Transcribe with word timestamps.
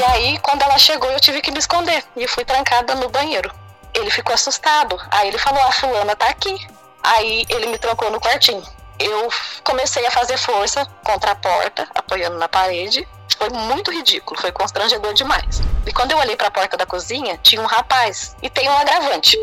E 0.00 0.02
aí, 0.02 0.38
quando 0.38 0.62
ela 0.62 0.78
chegou, 0.78 1.10
eu 1.10 1.20
tive 1.20 1.42
que 1.42 1.50
me 1.50 1.58
esconder. 1.58 2.02
E 2.16 2.26
fui 2.26 2.42
trancada 2.42 2.94
no 2.94 3.10
banheiro. 3.10 3.52
Ele 3.92 4.10
ficou 4.10 4.32
assustado. 4.32 4.98
Aí 5.10 5.28
ele 5.28 5.36
falou: 5.36 5.62
A 5.62 5.72
fulana 5.72 6.16
tá 6.16 6.26
aqui. 6.30 6.56
Aí 7.02 7.44
ele 7.50 7.66
me 7.66 7.76
trancou 7.76 8.10
no 8.10 8.18
quartinho. 8.18 8.62
Eu 8.98 9.28
comecei 9.62 10.06
a 10.06 10.10
fazer 10.10 10.38
força 10.38 10.86
contra 11.04 11.32
a 11.32 11.34
porta, 11.34 11.86
apoiando 11.94 12.38
na 12.38 12.48
parede. 12.48 13.06
Foi 13.36 13.50
muito 13.50 13.90
ridículo, 13.90 14.40
foi 14.40 14.50
constrangedor 14.50 15.12
demais. 15.12 15.60
E 15.86 15.92
quando 15.92 16.12
eu 16.12 16.18
olhei 16.18 16.34
para 16.34 16.48
a 16.48 16.50
porta 16.50 16.78
da 16.78 16.86
cozinha, 16.86 17.38
tinha 17.42 17.60
um 17.60 17.66
rapaz. 17.66 18.34
E 18.42 18.48
tem 18.48 18.70
um 18.70 18.78
agravante. 18.78 19.36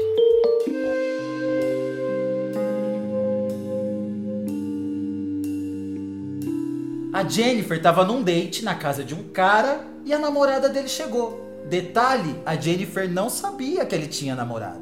A 7.13 7.23
Jennifer 7.29 7.77
estava 7.77 8.03
num 8.03 8.23
date 8.23 8.63
na 8.63 8.73
casa 8.73 9.03
de 9.03 9.13
um 9.13 9.30
cara 9.30 9.96
e 10.07 10.13
a 10.13 10.17
namorada 10.17 10.70
dele 10.70 10.88
chegou. 10.88 11.45
Detalhe, 11.66 12.41
a 12.45 12.55
Jennifer 12.55 13.11
não 13.11 13.29
sabia 13.29 13.85
que 13.85 13.93
ele 13.93 14.07
tinha 14.07 14.34
namorada. 14.34 14.79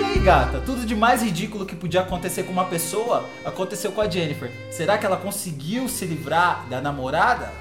E 0.00 0.04
aí, 0.04 0.18
gata, 0.20 0.62
tudo 0.64 0.86
de 0.86 0.96
mais 0.96 1.20
ridículo 1.20 1.66
que 1.66 1.76
podia 1.76 2.00
acontecer 2.00 2.44
com 2.44 2.52
uma 2.52 2.64
pessoa 2.64 3.28
aconteceu 3.44 3.92
com 3.92 4.00
a 4.00 4.08
Jennifer. 4.08 4.50
Será 4.70 4.96
que 4.96 5.04
ela 5.04 5.18
conseguiu 5.18 5.86
se 5.86 6.06
livrar 6.06 6.66
da 6.70 6.80
namorada? 6.80 7.52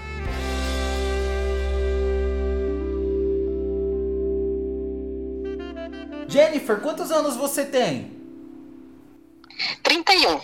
Jennifer, 6.29 6.79
quantos 6.79 7.11
anos 7.11 7.35
você 7.35 7.65
tem? 7.65 8.20
31. 9.83 10.41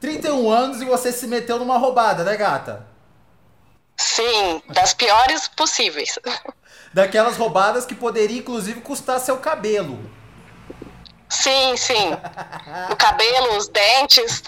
31 0.00 0.50
anos 0.50 0.82
e 0.82 0.84
você 0.84 1.12
se 1.12 1.26
meteu 1.26 1.58
numa 1.58 1.78
roubada, 1.78 2.24
né, 2.24 2.36
gata? 2.36 2.86
Sim, 3.96 4.62
das 4.68 4.92
piores 4.92 5.48
possíveis. 5.48 6.18
Daquelas 6.92 7.36
roubadas 7.36 7.86
que 7.86 7.94
poderia 7.94 8.38
inclusive 8.38 8.80
custar 8.80 9.18
seu 9.20 9.38
cabelo. 9.38 9.98
Sim, 11.28 11.76
sim. 11.76 12.12
O 12.90 12.96
cabelo, 12.96 13.56
os 13.56 13.68
dentes, 13.68 14.42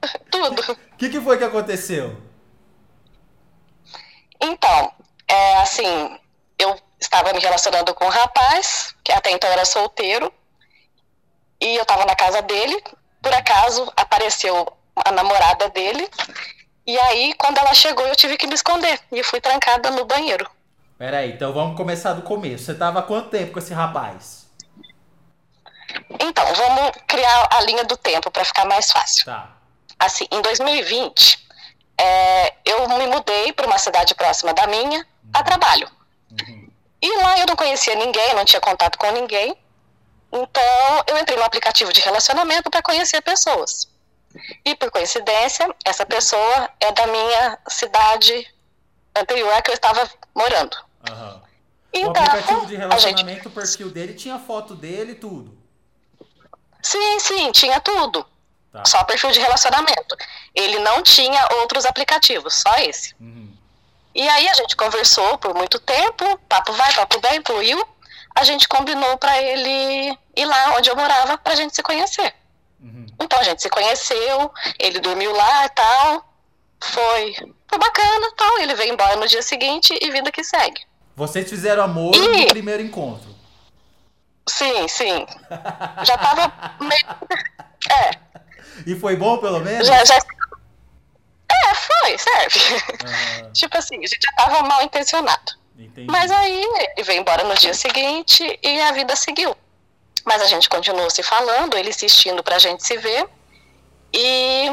tudo. 0.30 0.72
O 0.72 0.96
que, 0.96 1.08
que 1.08 1.20
foi 1.20 1.36
que 1.36 1.44
aconteceu? 1.44 2.16
Então, 4.40 4.92
é 5.26 5.56
assim, 5.58 6.18
eu 6.58 6.78
estava 7.00 7.32
me 7.32 7.40
relacionando 7.40 7.94
com 7.94 8.04
um 8.04 8.10
rapaz, 8.10 8.94
que 9.02 9.12
até 9.12 9.30
então 9.30 9.50
era 9.50 9.64
solteiro, 9.64 10.32
e 11.60 11.76
eu 11.76 11.82
estava 11.82 12.04
na 12.04 12.14
casa 12.14 12.42
dele. 12.42 12.82
Por 13.26 13.34
acaso 13.34 13.92
apareceu 13.96 14.72
a 14.94 15.10
namorada 15.10 15.68
dele, 15.70 16.08
e 16.86 16.96
aí 16.96 17.34
quando 17.34 17.58
ela 17.58 17.74
chegou 17.74 18.06
eu 18.06 18.14
tive 18.14 18.36
que 18.36 18.46
me 18.46 18.54
esconder, 18.54 19.00
e 19.10 19.20
fui 19.24 19.40
trancada 19.40 19.90
no 19.90 20.04
banheiro. 20.04 20.48
Peraí, 20.96 21.32
então 21.32 21.52
vamos 21.52 21.76
começar 21.76 22.12
do 22.12 22.22
começo. 22.22 22.66
Você 22.66 22.72
estava 22.72 23.00
há 23.00 23.02
quanto 23.02 23.30
tempo 23.30 23.50
com 23.50 23.58
esse 23.58 23.74
rapaz? 23.74 24.46
Então, 26.08 26.44
vamos 26.54 26.92
criar 27.08 27.48
a 27.50 27.62
linha 27.62 27.84
do 27.84 27.96
tempo 27.96 28.30
para 28.30 28.44
ficar 28.44 28.64
mais 28.64 28.92
fácil. 28.92 29.24
Tá. 29.24 29.56
Assim, 29.98 30.28
em 30.30 30.40
2020, 30.40 31.48
é, 31.98 32.54
eu 32.64 32.88
me 32.90 33.08
mudei 33.08 33.52
para 33.52 33.66
uma 33.66 33.78
cidade 33.78 34.14
próxima 34.14 34.54
da 34.54 34.68
minha 34.68 35.04
a 35.34 35.42
trabalho. 35.42 35.90
Uhum. 36.30 36.70
E 37.02 37.16
lá 37.16 37.40
eu 37.40 37.46
não 37.46 37.56
conhecia 37.56 37.96
ninguém, 37.96 38.34
não 38.34 38.44
tinha 38.44 38.60
contato 38.60 38.96
com 38.96 39.10
ninguém. 39.10 39.58
Então 40.32 41.04
eu 41.06 41.18
entrei 41.18 41.36
no 41.38 41.44
aplicativo 41.44 41.92
de 41.92 42.00
relacionamento 42.00 42.70
para 42.70 42.82
conhecer 42.82 43.20
pessoas. 43.22 43.88
E 44.64 44.74
por 44.74 44.90
coincidência, 44.90 45.74
essa 45.84 46.04
pessoa 46.04 46.70
é 46.80 46.92
da 46.92 47.06
minha 47.06 47.58
cidade 47.68 48.54
anterior 49.14 49.62
que 49.62 49.70
eu 49.70 49.74
estava 49.74 50.08
morando. 50.34 50.76
Uhum. 51.08 51.36
O 51.36 51.42
Então, 51.92 52.22
aplicativo 52.22 52.66
de 52.66 52.76
relacionamento, 52.76 53.44
gente... 53.44 53.48
o 53.48 53.50
perfil 53.50 53.90
dele 53.90 54.14
tinha 54.14 54.38
foto 54.38 54.74
dele 54.74 55.12
e 55.12 55.14
tudo. 55.14 55.56
Sim, 56.82 57.18
sim, 57.18 57.52
tinha 57.52 57.80
tudo. 57.80 58.26
Tá. 58.72 58.84
Só 58.84 59.02
perfil 59.04 59.30
de 59.30 59.40
relacionamento. 59.40 60.16
Ele 60.54 60.78
não 60.80 61.02
tinha 61.02 61.48
outros 61.60 61.86
aplicativos, 61.86 62.54
só 62.54 62.76
esse. 62.78 63.14
Uhum. 63.18 63.52
E 64.14 64.28
aí 64.28 64.48
a 64.48 64.54
gente 64.54 64.76
conversou 64.76 65.38
por 65.38 65.54
muito 65.54 65.78
tempo, 65.78 66.38
papo 66.48 66.72
vai, 66.72 66.92
papo 66.94 67.20
vem, 67.20 67.42
fluiu. 67.44 67.86
A 68.38 68.44
gente 68.44 68.68
combinou 68.68 69.16
para 69.16 69.40
ele 69.42 70.16
ir 70.36 70.44
lá 70.44 70.74
onde 70.76 70.90
eu 70.90 70.94
morava 70.96 71.38
pra 71.38 71.54
gente 71.54 71.74
se 71.74 71.82
conhecer. 71.82 72.34
Uhum. 72.80 73.06
Então 73.18 73.38
a 73.40 73.42
gente 73.42 73.62
se 73.62 73.70
conheceu, 73.70 74.52
ele 74.78 75.00
dormiu 75.00 75.32
lá 75.34 75.64
e 75.64 75.68
tal. 75.70 76.32
Foi, 76.78 77.34
foi 77.66 77.78
bacana 77.78 78.30
tal. 78.36 78.58
Ele 78.58 78.74
veio 78.74 78.92
embora 78.92 79.16
no 79.16 79.26
dia 79.26 79.42
seguinte 79.42 79.98
e 80.00 80.10
vida 80.10 80.30
que 80.30 80.44
segue. 80.44 80.82
Vocês 81.16 81.48
fizeram 81.48 81.82
amor 81.82 82.14
Ih! 82.14 82.42
no 82.42 82.48
primeiro 82.48 82.82
encontro. 82.82 83.34
Sim, 84.48 84.86
sim. 84.86 85.26
Já 86.04 86.18
tava 86.18 86.52
meio. 86.80 87.06
É, 87.88 88.10
E 88.84 88.96
foi 88.96 89.14
bom, 89.14 89.38
pelo 89.38 89.60
menos? 89.60 89.86
já, 89.86 90.04
já. 90.04 90.16
É, 90.16 91.74
foi, 91.74 92.18
serve. 92.18 92.60
Ah, 93.04 93.50
tipo 93.54 93.78
assim, 93.78 93.96
a 93.98 94.00
gente 94.00 94.18
já 94.20 94.44
tava 94.44 94.62
mal 94.66 94.82
intencionado. 94.82 95.52
Entendi. 95.78 96.10
Mas 96.10 96.30
aí 96.30 96.64
ele 96.96 97.02
veio 97.02 97.20
embora 97.20 97.44
no 97.44 97.54
dia 97.54 97.74
seguinte 97.74 98.58
e 98.62 98.80
a 98.80 98.92
vida 98.92 99.14
seguiu. 99.16 99.56
Mas 100.24 100.42
a 100.42 100.46
gente 100.46 100.68
continuou 100.68 101.08
se 101.10 101.22
falando, 101.22 101.76
ele 101.76 101.90
insistindo 101.90 102.42
pra 102.42 102.58
gente 102.58 102.84
se 102.84 102.96
ver. 102.96 103.28
E 104.12 104.66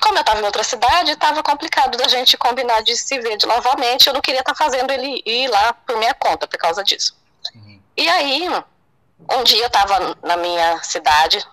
como 0.00 0.16
eu 0.16 0.20
estava 0.20 0.40
em 0.40 0.44
outra 0.44 0.62
cidade, 0.62 1.10
estava 1.10 1.42
complicado 1.42 1.98
da 1.98 2.06
gente 2.06 2.36
combinar 2.36 2.82
de 2.82 2.96
se 2.96 3.18
ver 3.18 3.36
de 3.36 3.46
novamente. 3.46 4.06
Eu 4.06 4.14
não 4.14 4.20
queria 4.20 4.40
estar 4.40 4.54
fazendo 4.54 4.90
ele 4.90 5.22
ir 5.26 5.48
lá 5.48 5.72
por 5.72 5.96
minha 5.96 6.14
conta 6.14 6.46
por 6.46 6.56
causa 6.56 6.84
disso. 6.84 7.16
Uhum. 7.54 7.80
E 7.96 8.08
aí, 8.08 8.48
um 9.30 9.42
dia 9.44 9.62
eu 9.62 9.66
estava 9.66 10.16
na 10.22 10.36
minha 10.36 10.80
cidade, 10.82 11.44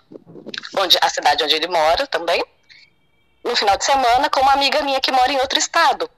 onde, 0.77 0.97
a 1.01 1.09
cidade 1.09 1.43
onde 1.43 1.55
ele 1.55 1.67
mora 1.67 2.05
também, 2.05 2.43
no 3.43 3.55
final 3.55 3.77
de 3.77 3.85
semana, 3.85 4.29
com 4.29 4.41
uma 4.41 4.53
amiga 4.53 4.81
minha 4.81 5.01
que 5.01 5.11
mora 5.11 5.31
em 5.31 5.39
outro 5.39 5.57
estado. 5.57 6.09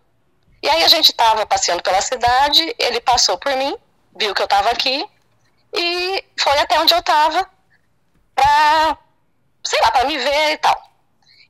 E 0.62 0.70
aí 0.70 0.84
a 0.84 0.88
gente 0.88 1.12
estava 1.12 1.46
passeando 1.46 1.84
pela 1.84 2.02
cidade, 2.02 2.76
ele 2.80 3.00
passou 3.02 3.38
por 3.38 3.56
mim, 3.56 3.78
viu 4.16 4.34
que 4.34 4.42
eu 4.42 4.46
estava 4.46 4.70
aqui 4.70 5.08
e 5.74 6.24
foi 6.40 6.58
até 6.60 6.80
onde 6.80 6.94
eu 6.94 7.00
estava 7.00 7.50
pra, 8.34 8.98
sei 9.64 9.80
lá, 9.82 9.92
para 9.92 10.06
me 10.06 10.18
ver 10.18 10.54
e 10.54 10.58
tal. 10.58 10.82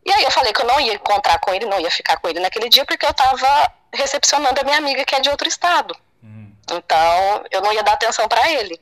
E 0.05 0.11
aí 0.13 0.23
eu 0.23 0.31
falei 0.31 0.53
que 0.53 0.61
eu 0.61 0.65
não 0.65 0.79
ia 0.79 0.93
encontrar 0.93 1.39
com 1.39 1.53
ele, 1.53 1.65
não 1.65 1.79
ia 1.79 1.91
ficar 1.91 2.17
com 2.17 2.27
ele 2.29 2.39
naquele 2.39 2.69
dia, 2.69 2.85
porque 2.85 3.05
eu 3.05 3.11
estava 3.11 3.73
recepcionando 3.93 4.59
a 4.59 4.63
minha 4.63 4.77
amiga 4.77 5.03
que 5.03 5.15
é 5.15 5.19
de 5.19 5.29
outro 5.29 5.47
estado. 5.47 5.95
Uhum. 6.23 6.53
Então, 6.71 7.45
eu 7.51 7.61
não 7.61 7.73
ia 7.73 7.83
dar 7.83 7.93
atenção 7.93 8.27
pra 8.27 8.49
ele. 8.49 8.79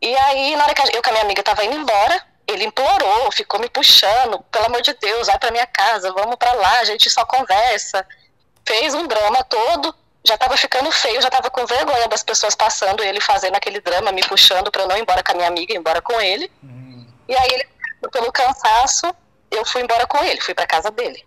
E 0.00 0.16
aí, 0.16 0.54
na 0.54 0.64
hora 0.64 0.74
que 0.74 0.96
eu 0.96 1.02
com 1.02 1.08
a 1.08 1.12
minha 1.12 1.24
amiga 1.24 1.42
tava 1.42 1.64
indo 1.64 1.76
embora, 1.76 2.24
ele 2.46 2.64
implorou, 2.64 3.32
ficou 3.32 3.58
me 3.58 3.68
puxando, 3.68 4.40
pelo 4.52 4.66
amor 4.66 4.80
de 4.82 4.94
Deus, 4.94 5.26
vai 5.26 5.38
pra 5.38 5.50
minha 5.50 5.66
casa, 5.66 6.12
vamos 6.12 6.36
pra 6.36 6.52
lá, 6.52 6.78
a 6.78 6.84
gente 6.84 7.10
só 7.10 7.24
conversa. 7.24 8.06
Fez 8.66 8.94
um 8.94 9.06
drama 9.06 9.44
todo, 9.44 9.94
já 10.24 10.36
tava 10.36 10.56
ficando 10.56 10.90
feio, 10.90 11.22
já 11.22 11.30
tava 11.30 11.50
com 11.50 11.64
vergonha 11.66 12.08
das 12.08 12.22
pessoas 12.22 12.54
passando, 12.54 13.02
ele 13.02 13.20
fazendo 13.20 13.54
aquele 13.54 13.80
drama, 13.80 14.12
me 14.12 14.22
puxando 14.26 14.70
pra 14.70 14.82
eu 14.82 14.88
não 14.88 14.96
ir 14.96 15.02
embora 15.02 15.22
com 15.22 15.32
a 15.32 15.34
minha 15.36 15.48
amiga, 15.48 15.72
ir 15.72 15.76
embora 15.76 16.02
com 16.02 16.20
ele. 16.20 16.50
Uhum. 16.62 17.06
E 17.28 17.36
aí, 17.36 17.48
ele, 17.52 17.68
pelo 18.10 18.32
cansaço, 18.32 19.14
eu 19.50 19.64
fui 19.64 19.82
embora 19.82 20.06
com 20.06 20.22
ele, 20.24 20.40
fui 20.40 20.54
pra 20.54 20.66
casa 20.66 20.90
dele. 20.90 21.24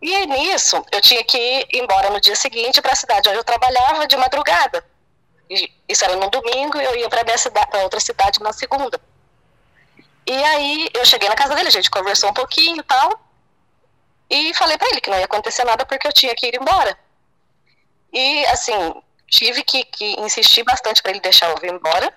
E 0.00 0.14
aí, 0.14 0.26
nisso, 0.26 0.84
eu 0.92 1.00
tinha 1.00 1.24
que 1.24 1.38
ir 1.38 1.68
embora 1.72 2.10
no 2.10 2.20
dia 2.20 2.36
seguinte 2.36 2.80
para 2.80 2.92
a 2.92 2.96
cidade 2.96 3.28
onde 3.28 3.38
eu 3.38 3.44
trabalhava 3.44 4.06
de 4.06 4.16
madrugada. 4.16 4.84
E 5.48 5.72
isso 5.88 6.04
era 6.04 6.16
no 6.16 6.28
domingo 6.28 6.80
e 6.80 6.84
eu 6.84 6.96
ia 6.96 7.08
para 7.08 7.24
minha 7.24 7.38
cidade, 7.38 7.70
para 7.70 7.82
outra 7.82 8.00
cidade 8.00 8.40
na 8.40 8.52
segunda. 8.52 9.00
E 10.26 10.32
aí 10.32 10.88
eu 10.92 11.04
cheguei 11.04 11.28
na 11.28 11.36
casa 11.36 11.54
dele, 11.54 11.68
a 11.68 11.72
gente 11.72 11.90
conversou 11.90 12.30
um 12.30 12.34
pouquinho 12.34 12.80
e 12.80 12.82
tal. 12.82 13.20
E 14.28 14.52
falei 14.54 14.76
para 14.76 14.88
ele 14.88 15.00
que 15.00 15.10
não 15.10 15.18
ia 15.18 15.24
acontecer 15.24 15.64
nada 15.64 15.84
porque 15.86 16.06
eu 16.06 16.12
tinha 16.12 16.34
que 16.34 16.46
ir 16.46 16.56
embora. 16.60 16.98
E 18.12 18.44
assim, 18.46 18.94
tive 19.28 19.62
que, 19.62 19.84
que 19.84 20.20
insistir 20.20 20.62
bastante 20.64 21.02
para 21.02 21.12
ele 21.12 21.20
deixar 21.20 21.48
eu 21.50 21.56
vir 21.58 21.72
embora. 21.72 22.12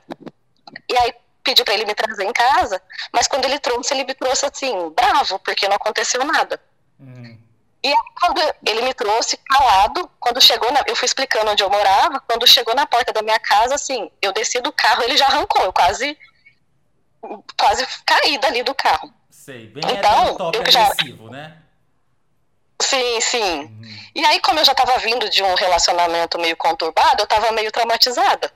E 0.89 0.97
aí 0.97 1.13
pedi 1.43 1.63
para 1.63 1.73
ele 1.73 1.85
me 1.85 1.95
trazer 1.95 2.23
em 2.25 2.33
casa, 2.33 2.81
mas 3.13 3.27
quando 3.27 3.45
ele 3.45 3.59
trouxe, 3.59 3.93
ele 3.93 4.03
me 4.03 4.13
trouxe 4.13 4.45
assim, 4.45 4.89
bravo, 4.91 5.39
porque 5.39 5.67
não 5.67 5.75
aconteceu 5.75 6.23
nada. 6.25 6.59
Uhum. 6.99 7.39
E 7.81 7.87
aí, 7.87 7.95
quando 8.19 8.41
ele 8.67 8.81
me 8.81 8.93
trouxe 8.93 9.37
calado, 9.37 10.09
quando 10.19 10.41
chegou, 10.41 10.69
na, 10.71 10.83
eu 10.85 10.95
fui 10.97 11.05
explicando 11.05 11.49
onde 11.51 11.63
eu 11.63 11.69
morava, 11.69 12.19
quando 12.27 12.45
chegou 12.45 12.75
na 12.75 12.85
porta 12.85 13.13
da 13.13 13.21
minha 13.21 13.39
casa, 13.39 13.75
assim, 13.75 14.11
eu 14.21 14.33
desci 14.33 14.59
do 14.59 14.71
carro, 14.73 15.01
ele 15.03 15.15
já 15.15 15.25
arrancou, 15.27 15.63
eu 15.63 15.71
quase, 15.71 16.17
quase 17.57 17.87
caí 18.05 18.37
dali 18.37 18.63
do 18.63 18.75
carro. 18.75 19.11
Sei, 19.29 19.67
bem 19.67 19.81
Então, 19.97 20.23
hétero 20.23 20.37
top 20.37 20.57
eu 20.57 20.69
já- 20.71 20.87
agressivo, 20.87 21.29
né? 21.29 21.57
Sim, 22.89 23.21
sim. 23.21 23.59
Uhum. 23.61 23.99
E 24.15 24.25
aí, 24.25 24.39
como 24.39 24.59
eu 24.59 24.65
já 24.65 24.71
estava 24.71 24.97
vindo 24.97 25.29
de 25.29 25.43
um 25.43 25.53
relacionamento 25.53 26.39
meio 26.39 26.57
conturbado, 26.57 27.21
eu 27.21 27.25
estava 27.25 27.51
meio 27.51 27.71
traumatizada. 27.71 28.51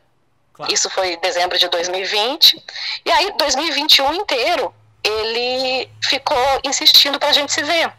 Claro. 0.53 0.73
Isso 0.73 0.89
foi 0.89 1.13
em 1.13 1.19
dezembro 1.19 1.57
de 1.57 1.67
2020. 1.67 2.63
E 3.05 3.11
aí, 3.11 3.31
2021 3.37 4.13
inteiro, 4.15 4.73
ele 5.03 5.87
ficou 6.03 6.59
insistindo 6.63 7.19
pra 7.19 7.31
gente 7.31 7.53
se 7.53 7.61
ver. 7.61 7.93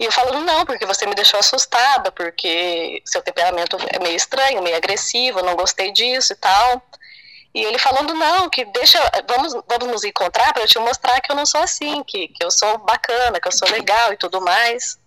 E 0.00 0.04
eu 0.04 0.12
falando, 0.12 0.40
não, 0.40 0.64
porque 0.64 0.84
você 0.84 1.06
me 1.06 1.14
deixou 1.14 1.38
assustada, 1.38 2.10
porque 2.10 3.00
seu 3.04 3.22
temperamento 3.22 3.76
é 3.88 3.98
meio 4.00 4.16
estranho, 4.16 4.62
meio 4.62 4.76
agressivo, 4.76 5.40
eu 5.40 5.44
não 5.44 5.54
gostei 5.54 5.92
disso 5.92 6.32
e 6.32 6.36
tal. 6.36 6.82
E 7.54 7.64
ele 7.64 7.78
falando, 7.78 8.14
não, 8.14 8.48
que 8.48 8.64
deixa, 8.64 8.98
vamos, 9.28 9.52
vamos 9.68 9.88
nos 9.88 10.04
encontrar 10.04 10.52
para 10.52 10.62
eu 10.62 10.68
te 10.68 10.78
mostrar 10.78 11.20
que 11.20 11.30
eu 11.30 11.36
não 11.36 11.46
sou 11.46 11.60
assim, 11.60 12.02
que, 12.04 12.28
que 12.28 12.44
eu 12.44 12.50
sou 12.50 12.78
bacana, 12.78 13.40
que 13.40 13.48
eu 13.48 13.52
sou 13.52 13.68
legal 13.70 14.12
e 14.12 14.16
tudo 14.16 14.40
mais. 14.40 14.98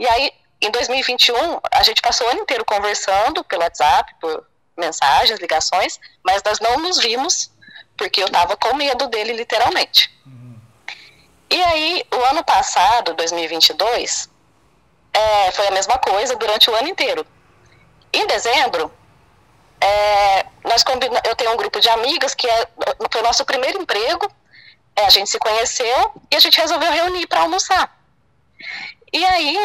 E 0.00 0.08
aí, 0.08 0.32
em 0.62 0.70
2021, 0.70 1.60
a 1.70 1.82
gente 1.82 2.00
passou 2.00 2.26
o 2.26 2.30
ano 2.30 2.40
inteiro 2.40 2.64
conversando 2.64 3.44
pelo 3.44 3.62
WhatsApp, 3.62 4.14
por 4.18 4.46
mensagens, 4.74 5.38
ligações, 5.38 6.00
mas 6.24 6.42
nós 6.42 6.58
não 6.58 6.78
nos 6.78 6.96
vimos, 6.96 7.52
porque 7.98 8.22
eu 8.22 8.30
tava 8.30 8.56
com 8.56 8.74
medo 8.74 9.08
dele, 9.08 9.34
literalmente. 9.34 10.10
E 11.50 11.62
aí, 11.64 12.02
o 12.10 12.24
ano 12.30 12.42
passado, 12.42 13.12
2022, 13.12 14.30
é, 15.12 15.50
foi 15.50 15.66
a 15.68 15.72
mesma 15.72 15.98
coisa 15.98 16.34
durante 16.34 16.70
o 16.70 16.74
ano 16.74 16.88
inteiro. 16.88 17.26
Em 18.10 18.26
dezembro, 18.26 18.90
é, 19.82 20.46
nós 20.64 20.82
combina, 20.82 21.20
eu 21.26 21.36
tenho 21.36 21.52
um 21.52 21.58
grupo 21.58 21.78
de 21.78 21.90
amigas 21.90 22.34
que 22.34 22.48
é, 22.48 22.68
foi 23.12 23.20
o 23.20 23.24
nosso 23.24 23.44
primeiro 23.44 23.82
emprego, 23.82 24.32
é, 24.96 25.04
a 25.04 25.10
gente 25.10 25.28
se 25.28 25.38
conheceu 25.38 26.14
e 26.30 26.36
a 26.36 26.40
gente 26.40 26.58
resolveu 26.58 26.90
reunir 26.90 27.26
para 27.26 27.42
almoçar. 27.42 28.00
E 29.12 29.24
aí, 29.24 29.58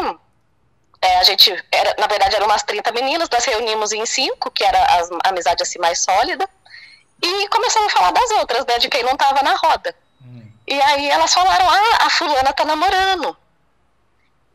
é, 1.02 1.18
a 1.18 1.24
gente, 1.24 1.52
era, 1.72 1.96
na 2.00 2.08
verdade, 2.08 2.36
eram 2.36 2.46
umas 2.46 2.64
30 2.64 2.92
meninas, 2.92 3.30
nós 3.30 3.46
reunimos 3.46 3.92
em 3.92 4.06
cinco, 4.06 4.50
que 4.52 4.64
era 4.64 4.80
a, 4.80 5.30
amizade 5.30 5.62
assim 5.62 5.80
mais 5.80 6.00
sólida, 6.00 6.48
e 7.22 7.48
começamos 7.50 7.92
a 7.94 7.96
falar 7.98 8.12
das 8.12 8.32
outras, 8.32 8.66
né, 8.66 8.78
de 8.80 8.90
quem 8.90 9.04
não 9.04 9.14
estava 9.14 9.42
na 9.42 9.56
roda. 9.56 9.96
E 10.68 10.82
aí 10.82 11.10
elas 11.10 11.34
falaram, 11.34 11.70
ah, 11.70 12.06
a 12.06 12.10
fulana 12.10 12.52
tá 12.52 12.66
namorando. 12.66 13.38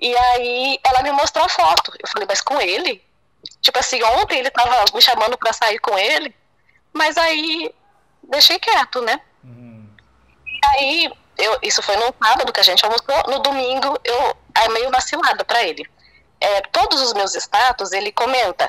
E 0.01 0.17
aí 0.17 0.81
ela 0.83 1.03
me 1.03 1.13
mostrou 1.13 1.45
a 1.45 1.49
foto. 1.49 1.93
Eu 1.99 2.09
falei, 2.09 2.27
mas 2.29 2.41
com 2.41 2.61
ele? 2.61 3.03
Tipo 3.61 3.79
assim, 3.79 4.03
ontem 4.03 4.41
ele 4.41 4.51
tava 4.51 4.85
me 4.93 5.01
chamando 5.01 5.39
pra 5.39 5.53
sair 5.53 5.79
com 5.79 5.97
ele, 5.99 6.35
mas 6.93 7.17
aí 7.17 7.73
deixei 8.25 8.59
quieto, 8.59 9.01
né? 9.03 9.21
Uhum. 9.45 9.89
E 10.47 10.67
aí, 10.67 11.13
eu, 11.39 11.59
isso 11.63 11.83
foi 11.83 11.97
no 11.97 12.15
sábado 12.23 12.53
que 12.53 12.61
a 12.61 12.65
gente 12.65 12.85
almoçou, 12.85 13.23
no 13.29 13.39
domingo 13.39 13.99
eu 14.05 14.37
aí 14.55 14.69
meio 14.71 14.91
vacilada 14.91 15.45
pra 15.45 15.63
ele. 15.63 15.89
É, 16.41 16.61
todos 16.63 17.01
os 17.03 17.13
meus 17.13 17.35
status 17.35 17.93
ele 17.93 18.11
comenta, 18.13 18.69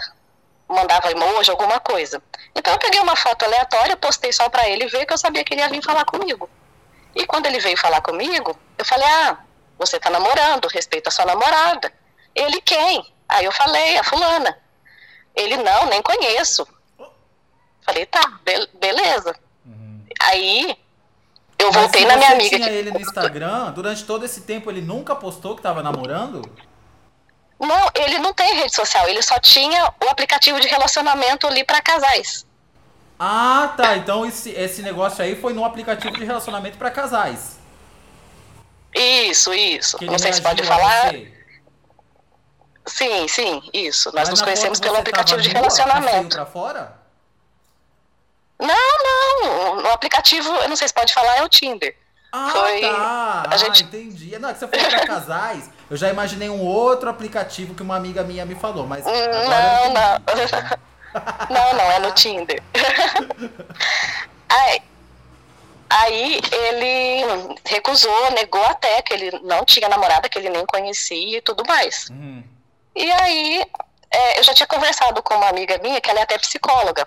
mandava 0.68 1.09
emoji, 1.09 1.50
alguma 1.50 1.79
coisa. 1.79 2.21
Então 2.53 2.73
eu 2.73 2.79
peguei 2.79 3.00
uma 3.00 3.15
foto 3.15 3.45
aleatória, 3.45 3.95
postei 3.95 4.33
só 4.33 4.50
pra 4.50 4.68
ele 4.68 4.88
ver 4.88 5.06
que 5.06 5.13
eu 5.13 5.18
sabia 5.18 5.44
que 5.44 5.53
ele 5.53 5.62
ia 5.62 5.69
vir 5.69 5.83
falar 5.83 6.06
comigo. 6.06 6.50
E 7.15 7.25
quando 7.25 7.45
ele 7.45 7.59
veio 7.59 7.77
falar 7.77 8.01
comigo, 8.01 8.57
eu 8.77 8.85
falei: 8.85 9.07
Ah, 9.07 9.38
você 9.77 10.00
tá 10.00 10.09
namorando, 10.09 10.68
respeita 10.68 11.09
a 11.09 11.12
sua 11.12 11.25
namorada. 11.25 11.91
Ele 12.35 12.62
quem? 12.62 13.13
Aí 13.27 13.45
eu 13.45 13.51
falei: 13.51 13.97
A 13.97 14.03
fulana. 14.03 14.57
Ele 15.35 15.57
não, 15.57 15.85
nem 15.85 16.01
conheço. 16.01 16.68
Falei: 17.85 18.06
Tá, 18.06 18.39
be 18.44 18.68
beleza. 18.79 19.35
Uhum. 19.65 20.06
Aí 20.21 20.77
eu 21.57 21.71
voltei 21.71 22.06
na 22.06 22.18
minha 22.18 22.31
amiga. 22.31 22.56
Tinha 22.57 22.69
que... 22.69 22.73
ele 22.73 22.91
no 22.91 23.00
Instagram, 23.00 23.71
durante 23.71 24.03
todo 24.03 24.25
esse 24.25 24.41
tempo 24.41 24.69
ele 24.69 24.81
nunca 24.81 25.15
postou 25.15 25.56
que 25.56 25.62
tava 25.62 25.83
namorando? 25.83 26.41
Não, 27.62 27.92
ele 27.94 28.18
não 28.18 28.34
tem 28.34 28.56
rede 28.56 28.75
social, 28.75 29.08
ele 29.08 29.22
só 29.22 29.40
tinha 29.40 29.94
o 30.04 30.10
aplicativo 30.10 30.60
de 30.60 30.68
relacionamento 30.68 31.46
ali 31.46 31.63
para 31.63 31.80
casais. 31.80 32.44
Ah, 33.19 33.72
tá. 33.78 33.96
Então 33.98 34.25
esse, 34.25 34.50
esse 34.50 34.81
negócio 34.81 35.24
aí 35.24 35.40
foi 35.40 35.54
no 35.54 35.63
aplicativo 35.63 36.18
de 36.18 36.25
relacionamento 36.25 36.75
para 36.80 36.90
casais. 36.90 37.60
Isso, 38.96 39.54
isso. 39.54 39.98
Que 40.00 40.06
Não 40.06 40.18
sei 40.18 40.34
se 40.34 40.42
pode 40.42 40.63
falar. 40.63 41.13
Sim, 42.88 43.28
sim, 43.28 43.69
isso. 43.72 44.10
Nós 44.10 44.22
Mas 44.22 44.30
nos 44.30 44.42
conhecemos 44.42 44.80
pelo 44.80 44.98
aplicativo 44.98 45.40
de 45.40 45.50
relacionamento. 45.50 46.36
Pra 46.36 46.48
fora? 46.48 47.00
Não, 48.60 49.44
não. 49.44 49.81
No 49.84 49.92
aplicativo, 49.92 50.50
eu 50.50 50.68
não 50.68 50.75
sei 50.75 50.88
se 50.88 50.94
pode 50.94 51.14
falar, 51.14 51.38
é 51.38 51.44
o 51.44 51.50
Tinder. 51.50 51.96
Ah, 52.31 52.50
Foi... 52.50 52.81
tá. 52.81 53.44
A 53.52 53.57
gente... 53.57 53.84
Ah, 53.84 53.88
entendi. 53.88 54.40
Não, 54.40 54.50
é 54.50 54.54
que 54.54 54.60
você 54.60 54.68
falou 54.68 54.90
pra 54.90 55.06
casais. 55.06 55.69
Eu 55.92 55.98
já 55.98 56.10
imaginei 56.10 56.50
um 56.50 56.62
outro 56.62 57.10
aplicativo 57.10 57.76
que 57.76 57.84
uma 57.84 57.98
amiga 57.98 58.24
minha 58.24 58.46
me 58.46 58.56
falou, 58.56 58.88
mas. 58.88 59.04
Não, 59.04 59.94
não. 59.94 60.80
Não, 61.50 61.74
não, 61.74 61.92
é 61.92 62.00
no 62.00 62.14
Tinder. 62.14 62.64
aí, 64.48 64.82
aí 65.90 66.40
ele 66.50 67.58
recusou, 67.66 68.32
negou 68.32 68.64
até 68.64 69.02
que 69.02 69.14
ele 69.14 69.38
não 69.44 69.66
tinha 69.66 69.90
namorada, 69.90 70.30
que 70.30 70.40
ele 70.40 70.50
nem 70.50 70.66
conhecia 70.66 71.40
e 71.40 71.42
tudo 71.42 71.66
mais. 71.68 72.08
Uhum. 72.10 72.42
E 72.96 73.12
aí 73.12 73.66
é, 74.10 74.40
eu 74.40 74.44
já 74.46 74.54
tinha 74.54 74.68
conversado 74.68 75.22
com 75.22 75.34
uma 75.34 75.50
amiga 75.50 75.78
minha, 75.80 76.00
que 76.00 76.10
ela 76.10 76.22
é 76.22 76.24
até 76.24 76.38
psicóloga. 76.38 77.06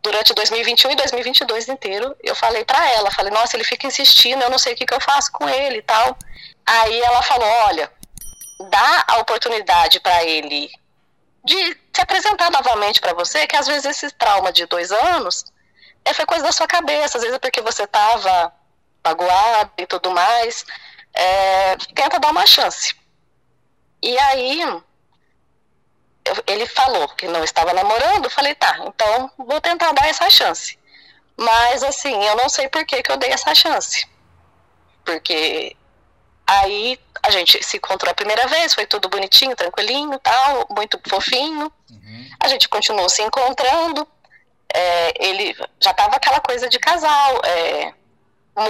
Durante 0.00 0.32
2021 0.32 0.92
e 0.92 0.94
2022 0.94 1.68
inteiro, 1.68 2.14
eu 2.22 2.36
falei 2.36 2.64
para 2.64 2.92
ela, 2.92 3.10
falei, 3.10 3.32
nossa, 3.32 3.56
ele 3.56 3.64
fica 3.64 3.88
insistindo, 3.88 4.40
eu 4.40 4.50
não 4.50 4.58
sei 4.58 4.74
o 4.74 4.76
que, 4.76 4.86
que 4.86 4.94
eu 4.94 5.00
faço 5.00 5.32
com 5.32 5.48
ele 5.48 5.78
e 5.78 5.82
tal. 5.82 6.16
Aí 6.64 7.00
ela 7.00 7.22
falou, 7.22 7.48
olha, 7.66 7.90
dá 8.70 9.04
a 9.08 9.18
oportunidade 9.18 10.00
para 10.00 10.24
ele 10.24 10.70
de 11.44 11.76
se 11.92 12.00
apresentar 12.00 12.50
novamente 12.50 13.00
para 13.00 13.14
você, 13.14 13.46
que 13.46 13.56
às 13.56 13.66
vezes 13.66 13.84
esse 13.84 14.10
trauma 14.12 14.52
de 14.52 14.64
dois 14.66 14.92
anos 14.92 15.44
é, 16.04 16.14
foi 16.14 16.24
coisa 16.24 16.44
da 16.44 16.52
sua 16.52 16.66
cabeça, 16.66 17.18
às 17.18 17.22
vezes 17.22 17.36
é 17.36 17.38
porque 17.38 17.60
você 17.60 17.84
estava 17.84 18.52
magoado 19.04 19.72
e 19.78 19.86
tudo 19.86 20.10
mais. 20.10 20.64
É, 21.14 21.76
tenta 21.94 22.18
dar 22.18 22.30
uma 22.30 22.46
chance. 22.46 22.94
E 24.02 24.18
aí 24.18 24.82
ele 26.46 26.66
falou 26.66 27.08
que 27.08 27.26
não 27.26 27.42
estava 27.44 27.72
namorando, 27.72 28.24
eu 28.24 28.30
falei, 28.30 28.54
tá, 28.54 28.78
então 28.86 29.30
vou 29.36 29.60
tentar 29.60 29.92
dar 29.92 30.08
essa 30.08 30.28
chance. 30.30 30.78
Mas 31.36 31.82
assim, 31.82 32.22
eu 32.24 32.36
não 32.36 32.48
sei 32.48 32.68
por 32.68 32.84
que, 32.84 33.02
que 33.02 33.10
eu 33.10 33.16
dei 33.16 33.30
essa 33.30 33.54
chance. 33.54 34.08
Porque 35.04 35.76
Aí 36.52 36.98
a 37.22 37.30
gente 37.30 37.62
se 37.64 37.78
encontrou 37.78 38.10
a 38.10 38.14
primeira 38.14 38.46
vez, 38.46 38.74
foi 38.74 38.84
tudo 38.84 39.08
bonitinho, 39.08 39.56
tranquilinho, 39.56 40.18
tal, 40.18 40.66
muito 40.70 41.00
fofinho. 41.08 41.72
Uhum. 41.90 42.30
A 42.40 42.48
gente 42.48 42.68
continuou 42.68 43.08
se 43.08 43.22
encontrando. 43.22 44.06
É, 44.74 45.26
ele 45.26 45.56
já 45.80 45.94
tava 45.94 46.16
aquela 46.16 46.40
coisa 46.40 46.68
de 46.68 46.78
casal, 46.78 47.40
é, 47.44 47.92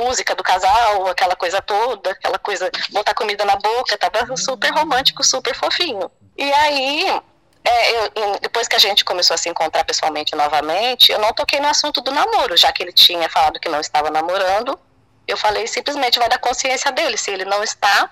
música 0.05 0.34
do 0.34 0.43
casal, 0.44 1.08
aquela 1.08 1.34
coisa 1.34 1.60
toda, 1.60 2.10
aquela 2.10 2.39
coisa, 2.39 2.70
botar 2.91 3.15
comida 3.15 3.44
na 3.44 3.56
boca, 3.56 3.98
tava 3.98 4.31
uhum. 4.31 4.36
super 4.36 4.72
romântico, 4.72 5.24
super 5.24 5.55
fofinho. 5.56 6.08
E 6.36 6.53
aí, 6.53 7.20
é, 7.65 7.98
eu, 7.98 8.39
depois 8.41 8.69
que 8.69 8.77
a 8.77 8.81
gente 8.81 9.05
começou 9.05 9.34
a 9.34 9.39
se 9.39 9.48
encontrar 9.48 9.84
pessoalmente 9.84 10.36
novamente, 10.36 11.10
eu 11.10 11.19
não 11.19 11.32
toquei 11.32 11.58
no 11.58 11.69
assunto 11.69 12.01
do 12.01 12.12
namoro, 12.12 12.56
já 12.56 12.70
que 12.70 12.82
ele 12.82 12.93
tinha 12.93 13.29
falado 13.29 13.58
que 13.58 13.69
não 13.69 13.81
estava 13.81 14.08
namorando. 14.08 14.79
Eu 15.26 15.36
falei 15.36 15.67
simplesmente 15.67 16.19
vai 16.19 16.29
da 16.29 16.38
consciência 16.38 16.91
dele. 16.93 17.17
Se 17.17 17.31
ele 17.31 17.44
não 17.44 17.62
está, 17.62 18.10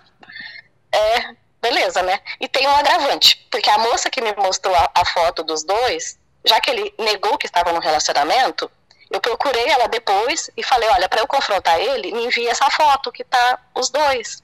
é, 0.93 1.35
beleza, 1.61 2.03
né? 2.03 2.21
E 2.41 2.49
tem 2.49 2.67
um 2.67 2.75
agravante, 2.75 3.47
porque 3.51 3.69
a 3.71 3.79
moça 3.79 4.11
que 4.11 4.21
me 4.21 4.35
mostrou 4.37 4.75
a, 4.75 4.91
a 4.95 5.05
foto 5.05 5.43
dos 5.43 5.65
dois, 5.65 6.19
já 6.45 6.61
que 6.61 6.71
ele 6.71 6.95
negou 6.99 7.37
que 7.37 7.47
estava 7.47 7.73
no 7.73 7.81
relacionamento, 7.81 8.71
eu 9.11 9.21
procurei 9.21 9.69
ela 9.69 9.89
depois 9.89 10.51
e 10.57 10.63
falei, 10.63 10.89
olha, 10.91 11.09
para 11.09 11.21
eu 11.21 11.27
confrontar 11.27 11.81
ele, 11.81 12.13
me 12.13 12.27
envia 12.27 12.51
essa 12.51 12.71
foto 12.71 13.11
que 13.11 13.25
tá 13.25 13.59
os 13.75 13.91
dois. 13.91 14.43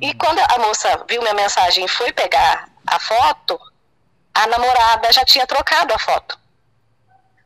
E 0.00 0.08
uhum. 0.08 0.18
quando 0.18 0.38
a 0.38 0.58
moça 0.58 1.04
viu 1.08 1.20
minha 1.20 1.34
mensagem 1.34 1.84
e 1.84 1.88
foi 1.88 2.12
pegar 2.12 2.68
a 2.86 3.00
foto, 3.00 3.58
a 4.32 4.46
namorada 4.46 5.12
já 5.12 5.24
tinha 5.24 5.46
trocado 5.46 5.92
a 5.92 5.98
foto 5.98 6.38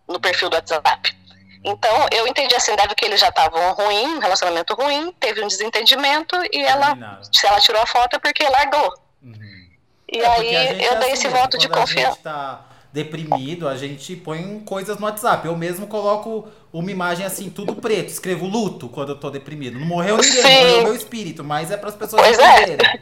no 0.06 0.20
perfil 0.20 0.50
do 0.50 0.56
WhatsApp. 0.56 1.16
Então, 1.62 2.07
eu 2.11 2.26
entendi 2.26 2.55
assim, 2.55 2.75
deve 2.75 2.95
que 2.95 3.05
eles 3.05 3.21
já 3.21 3.29
estavam 3.29 3.73
ruim, 3.75 4.17
um 4.17 4.19
relacionamento 4.19 4.75
ruim, 4.75 5.14
teve 5.21 5.43
um 5.43 5.49
desentendimento 5.49 6.35
e 6.52 6.62
ela, 6.62 7.21
se 7.31 7.47
ela 7.47 7.61
tirou 7.61 7.83
a 7.83 7.87
foto 7.87 8.17
é 8.17 8.19
porque 8.19 8.49
largou. 8.49 8.95
Uhum. 9.23 9.69
E 10.11 10.21
é 10.21 10.26
aí 10.26 10.85
eu 10.85 10.93
é 10.93 10.97
dei 10.97 11.12
assim, 11.12 11.26
esse 11.26 11.29
voto 11.29 11.59
de 11.59 11.69
confiança. 11.69 12.19
Tá 12.23 12.67
deprimido, 12.93 13.69
a 13.69 13.76
gente 13.76 14.17
põe 14.17 14.61
coisas 14.61 14.99
no 14.99 15.07
WhatsApp. 15.07 15.47
Eu 15.47 15.57
mesmo 15.57 15.87
coloco 15.87 16.49
uma 16.73 16.90
imagem 16.90 17.25
assim, 17.25 17.50
tudo 17.50 17.76
preto, 17.76 18.09
escrevo 18.09 18.47
luto 18.47 18.88
quando 18.88 19.11
eu 19.11 19.17
tô 19.17 19.31
deprimido. 19.31 19.79
Não 19.79 19.87
morreu 19.87 20.17
ninguém, 20.17 20.43
Sim. 20.43 20.64
morreu 20.64 20.83
meu 20.85 20.95
espírito, 20.95 21.45
mas 21.45 21.71
é 21.71 21.76
para 21.76 21.90
as 21.90 21.95
pessoas 21.95 22.23
pois 22.23 22.38
é. 22.38 22.62
entenderem. 22.62 22.87
É. 22.87 23.00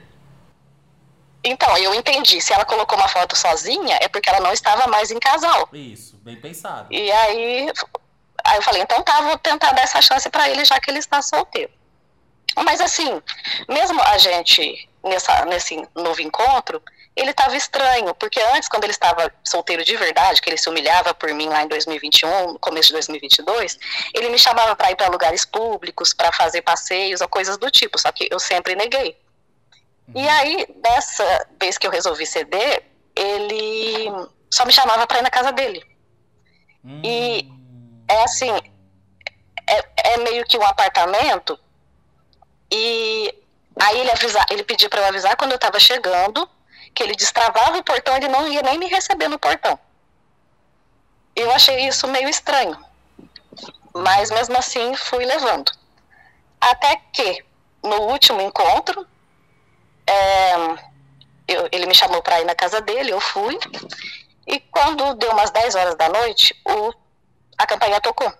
Então, 1.45 1.77
eu 1.79 1.95
entendi. 1.95 2.41
Se 2.41 2.53
ela 2.53 2.65
colocou 2.65 2.99
uma 2.99 3.09
foto 3.09 3.37
sozinha, 3.37 3.97
é 4.00 4.09
porque 4.09 4.29
ela 4.29 4.41
não 4.41 4.53
estava 4.53 4.87
mais 4.88 5.11
em 5.11 5.19
casal. 5.19 5.69
Isso, 5.73 6.17
bem 6.23 6.37
pensado. 6.37 6.93
E 6.93 7.11
aí 7.11 7.73
Aí 8.49 8.57
eu 8.57 8.62
falei, 8.62 8.83
então 8.83 9.02
tá, 9.02 9.21
vou 9.21 9.38
tentar 9.38 9.73
dar 9.73 9.83
essa 9.83 10.00
chance 10.00 10.28
para 10.31 10.49
ele, 10.49 10.64
já 10.64 10.81
que 10.81 10.90
ele 10.90 10.99
está 10.99 11.21
solteiro. 11.21 11.71
Mas 12.57 12.81
assim, 12.81 13.23
mesmo 13.69 14.00
a 14.02 14.19
gente, 14.19 14.88
nessa, 15.05 15.45
nesse 15.45 15.87
novo 15.95 16.21
encontro, 16.23 16.83
ele 17.14 17.31
estava 17.31 17.57
estranho, 17.57 18.14
porque 18.14 18.40
antes, 18.55 18.69
quando 18.69 18.85
ele 18.85 18.93
estava 18.93 19.33
solteiro 19.45 19.85
de 19.85 19.97
verdade, 19.97 20.40
que 20.40 20.49
ele 20.49 20.57
se 20.57 20.69
humilhava 20.69 21.12
por 21.12 21.33
mim 21.35 21.49
lá 21.49 21.62
em 21.62 21.69
2021, 21.69 22.52
no 22.52 22.59
começo 22.59 22.88
de 22.88 22.95
2022, 22.95 23.78
ele 24.14 24.31
me 24.31 24.38
chamava 24.38 24.75
para 24.76 24.93
ir 24.93 24.97
para 24.97 25.09
lugares 25.09 25.45
públicos, 25.45 26.14
para 26.14 26.33
fazer 26.33 26.62
passeios 26.62 27.21
ou 27.21 27.28
coisas 27.28 27.59
do 27.59 27.71
tipo, 27.71 27.99
só 27.99 28.12
que 28.12 28.28
eu 28.31 28.38
sempre 28.38 28.75
neguei. 28.75 29.17
E 30.14 30.21
uhum. 30.21 30.31
aí, 30.31 30.67
dessa 30.76 31.47
vez 31.61 31.76
que 31.76 31.87
eu 31.87 31.90
resolvi 31.90 32.25
ceder, 32.25 32.85
ele 33.14 34.11
só 34.50 34.64
me 34.64 34.73
chamava 34.73 35.07
para 35.07 35.19
ir 35.19 35.23
na 35.23 35.31
casa 35.31 35.52
dele. 35.52 35.85
Hum. 36.85 37.02
E 37.05 37.58
é 38.09 38.23
assim, 38.23 38.50
é, 39.69 40.12
é 40.12 40.17
meio 40.19 40.45
que 40.47 40.57
um 40.59 40.67
apartamento 40.67 41.59
e 42.71 43.35
aí 43.79 44.00
ele 44.00 44.11
avisa, 44.11 44.45
ele 44.50 44.62
pediu 44.62 44.88
para 44.88 45.00
eu 45.00 45.07
avisar 45.07 45.37
quando 45.37 45.53
eu 45.53 45.57
estava 45.57 45.79
chegando 45.79 46.49
que 46.95 47.03
ele 47.03 47.15
destravava 47.15 47.79
o 47.79 47.85
portão, 47.85 48.17
ele 48.17 48.29
não 48.29 48.49
ia 48.49 48.62
nem 48.62 48.79
me 48.79 48.87
receber 48.87 49.29
no 49.29 49.38
portão. 49.38 49.79
Eu 51.37 51.50
achei 51.53 51.87
isso 51.87 52.09
meio 52.09 52.29
estranho, 52.29 52.77
mas 53.95 54.31
mesmo 54.31 54.57
assim 54.59 54.95
fui 54.97 55.25
levando. 55.25 55.71
Até 56.61 56.97
que 57.12 57.45
no 57.83 58.03
último 58.03 58.41
encontro, 58.41 59.07
é, 60.07 60.55
eu, 61.47 61.69
ele 61.71 61.87
me 61.87 61.95
chamou 61.95 62.23
para 62.23 62.41
ir 62.41 62.45
na 62.45 62.55
casa 62.55 62.81
dele, 62.81 63.12
eu 63.12 63.21
fui, 63.21 63.57
e 64.47 64.59
quando 64.59 65.15
deu 65.15 65.31
umas 65.31 65.50
10 65.50 65.75
horas 65.77 65.95
da 65.95 66.09
noite, 66.09 66.61
o, 66.65 66.93
a 67.59 67.67
campainha 67.67 68.00
tocou. 68.00 68.33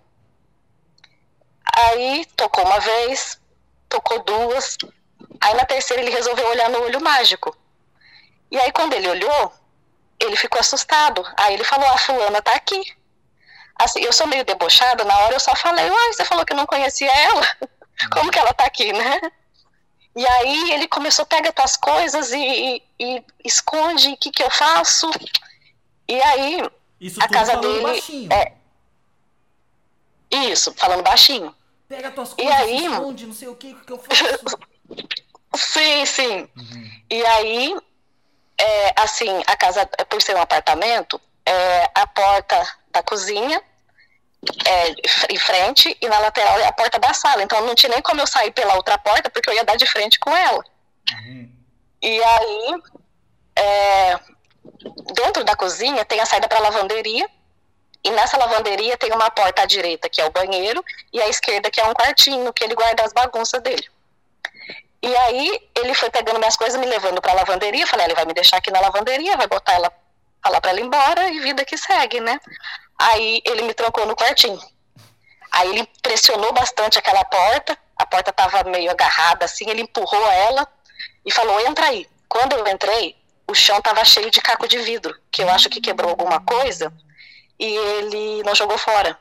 Aí 1.77 2.25
tocou 2.37 2.65
uma 2.65 2.81
vez, 2.81 3.39
tocou 3.89 4.23
duas, 4.23 4.79
aí 5.41 5.55
na 5.55 5.65
terceira 5.65 6.03
ele 6.03 6.11
resolveu 6.11 6.49
olhar 6.49 6.71
no 6.71 6.83
olho 6.83 7.01
mágico. 7.01 7.57
E 8.51 8.59
aí 8.59 8.73
quando 8.73 8.95
ele 8.95 9.09
olhou, 9.09 9.53
ele 10.19 10.37
ficou 10.37 10.61
assustado. 10.61 11.25
Aí 11.37 11.55
ele 11.55 11.65
falou: 11.65 11.89
"A 11.89 11.99
fulana 11.99 12.41
tá 12.41 12.55
aqui". 12.55 12.81
Assim, 13.81 14.01
eu 14.01 14.13
sou 14.13 14.27
meio 14.27 14.45
debochada, 14.45 15.05
na 15.05 15.17
hora 15.19 15.35
eu 15.35 15.41
só 15.41 15.55
falei: 15.55 15.89
"Uai, 15.91 16.13
você 16.13 16.25
falou 16.25 16.45
que 16.47 16.55
não 16.55 16.67
conhecia 16.67 17.13
ela? 17.13 17.43
Como 18.13 18.31
que 18.31 18.39
ela 18.39 18.55
tá 18.55 18.65
aqui, 18.65 18.93
né?" 18.93 19.21
E 20.17 20.27
aí 20.27 20.73
ele 20.73 20.89
começou, 20.89 21.25
pega 21.27 21.53
tuas 21.53 21.77
coisas 21.77 22.33
e, 22.33 22.39
e, 22.39 22.83
e 22.99 23.25
esconde, 23.45 24.09
o 24.09 24.17
que 24.17 24.33
que 24.33 24.43
eu 24.43 24.51
faço? 24.51 25.09
E 26.09 26.21
aí 26.21 26.61
Isso 27.01 27.23
a 27.23 27.29
casa 27.29 27.57
dele 27.59 27.83
baixinho. 27.83 28.33
é 28.33 28.58
Isso, 30.47 30.73
falando 30.77 31.03
baixinho. 31.03 31.55
Pega 31.89 32.11
tuas 32.11 32.35
coisas, 32.35 32.53
e 32.53 32.63
aí, 32.63 32.87
esconde, 32.87 33.27
não 33.27 33.35
sei 33.35 33.49
o 33.49 33.55
que 33.55 33.75
que 33.75 33.93
eu 33.93 33.99
faço. 33.99 34.59
sim, 35.57 36.07
sim. 36.07 36.49
Uhum. 36.57 36.91
E 37.11 37.25
aí 37.25 37.75
é, 38.59 38.93
assim, 39.01 39.43
a 39.47 39.57
casa, 39.57 39.87
por 40.09 40.21
ser 40.21 40.35
um 40.37 40.43
apartamento, 40.43 41.21
é, 41.47 41.91
a 41.95 42.07
porta 42.07 42.77
da 42.91 43.03
cozinha 43.03 43.63
é, 44.67 45.33
em 45.33 45.39
frente 45.39 45.97
e 46.01 46.09
na 46.09 46.19
lateral 46.19 46.59
é 46.59 46.67
a 46.67 46.73
porta 46.73 46.99
da 46.99 47.15
sala. 47.15 47.43
Então 47.43 47.65
não 47.65 47.75
tinha 47.75 47.93
nem 47.93 48.03
como 48.03 48.21
eu 48.21 48.27
sair 48.27 48.51
pela 48.51 48.75
outra 48.75 48.99
porta 48.99 49.31
porque 49.31 49.49
eu 49.49 49.55
ia 49.55 49.65
dar 49.65 49.77
de 49.77 49.87
frente 49.87 50.19
com 50.19 50.37
ela. 50.37 50.65
Uhum. 51.13 51.51
E 52.03 52.23
aí, 52.23 52.83
é, 53.57 54.21
dentro 55.15 55.45
da 55.45 55.57
cozinha 55.57 56.05
tem 56.05 56.21
a 56.21 56.27
saída 56.27 56.49
para 56.49 56.59
a 56.59 56.63
lavanderia. 56.63 57.29
E 58.05 58.11
nessa 58.11 58.37
lavanderia 58.37 58.97
tem 58.97 59.13
uma 59.13 59.31
porta 59.31 59.63
à 59.63 59.67
direita 59.67 60.09
que 60.09 60.21
é 60.21 60.25
o 60.25 60.31
banheiro 60.31 60.85
e 61.13 61.21
à 61.21 61.29
esquerda 61.29 61.71
que 61.71 61.81
é 61.81 61.85
um 61.85 61.95
quartinho 61.95 62.53
que 62.53 62.65
ele 62.65 62.75
guarda 62.75 63.05
as 63.05 63.13
bagunças 63.13 63.61
dele. 63.63 63.89
E 65.03 65.17
aí 65.17 65.69
ele 65.77 65.95
foi 65.95 66.11
pegando 66.11 66.39
minhas 66.39 66.57
coisas, 66.57 66.79
me 66.79 66.87
levando 66.87 67.21
para 67.21 67.33
a 67.33 67.37
lavanderia. 67.37 67.87
Falei, 67.87 68.07
ele 68.07 68.15
vai 68.15 68.25
me 68.25 68.35
deixar 68.35 68.57
aqui 68.57 68.71
na 68.71 68.81
lavanderia, 68.81 69.37
vai 69.37 69.47
botar 69.47 69.75
ela, 69.75 69.93
falar 70.43 70.61
para 70.61 70.71
ela 70.71 70.81
ir 70.81 70.85
embora 70.85 71.29
e 71.29 71.41
vida 71.41 71.65
que 71.65 71.77
segue, 71.77 72.21
né? 72.21 72.41
Aí 72.99 73.41
ele 73.45 73.63
me 73.63 73.75
trancou 73.75 74.07
no 74.07 74.17
quartinho. 74.17 74.61
Aí 75.53 75.71
ele 75.71 75.89
pressionou 76.03 76.53
bastante 76.53 76.99
aquela 76.99 77.25
porta, 77.25 77.77
a 77.97 78.05
porta 78.07 78.31
estava 78.31 78.65
meio 78.65 78.91
agarrada 78.91 79.45
assim, 79.45 79.69
ele 79.71 79.83
empurrou 79.83 80.27
ela 80.31 80.67
e 81.25 81.33
falou: 81.33 81.61
"Entra 81.61 81.87
aí". 81.87 82.09
Quando 82.29 82.53
eu 82.53 82.67
entrei, 82.69 83.17
o 83.47 83.55
chão 83.55 83.79
estava 83.79 84.05
cheio 84.05 84.31
de 84.31 84.41
caco 84.41 84.69
de 84.69 84.79
vidro, 84.79 85.15
que 85.31 85.43
eu 85.43 85.49
acho 85.49 85.71
que 85.71 85.81
quebrou 85.81 86.11
alguma 86.11 86.41
coisa, 86.41 86.93
e 87.59 87.65
ele 87.65 88.43
não 88.45 88.55
jogou 88.55 88.79
fora. 88.79 89.19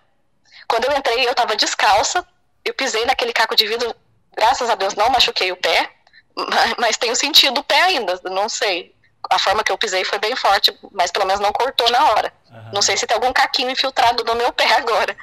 Quando 0.67 0.85
eu 0.85 0.97
entrei, 0.97 1.25
eu 1.25 1.31
estava 1.31 1.55
descalça, 1.55 2.25
eu 2.63 2.73
pisei 2.73 3.05
naquele 3.05 3.33
caco 3.33 3.55
de 3.55 3.65
vidro, 3.67 3.95
Graças 4.37 4.69
a 4.69 4.75
Deus 4.75 4.93
não 4.93 5.09
machuquei 5.09 5.51
o 5.51 5.57
pé, 5.57 5.89
mas 6.77 6.95
tenho 6.95 7.15
sentido 7.15 7.59
o 7.59 7.63
pé 7.63 7.81
ainda, 7.81 8.21
não 8.25 8.47
sei. 8.47 8.95
A 9.29 9.39
forma 9.39 9.63
que 9.63 9.71
eu 9.71 9.77
pisei 9.77 10.03
foi 10.05 10.19
bem 10.19 10.35
forte, 10.35 10.77
mas 10.91 11.11
pelo 11.11 11.25
menos 11.25 11.41
não 11.41 11.51
cortou 11.51 11.89
na 11.89 12.11
hora. 12.11 12.31
Uhum. 12.51 12.71
Não 12.75 12.81
sei 12.83 12.95
se 12.95 13.07
tem 13.07 13.15
algum 13.15 13.33
caquinho 13.33 13.71
infiltrado 13.71 14.23
no 14.23 14.35
meu 14.35 14.53
pé 14.53 14.71
agora. 14.77 15.17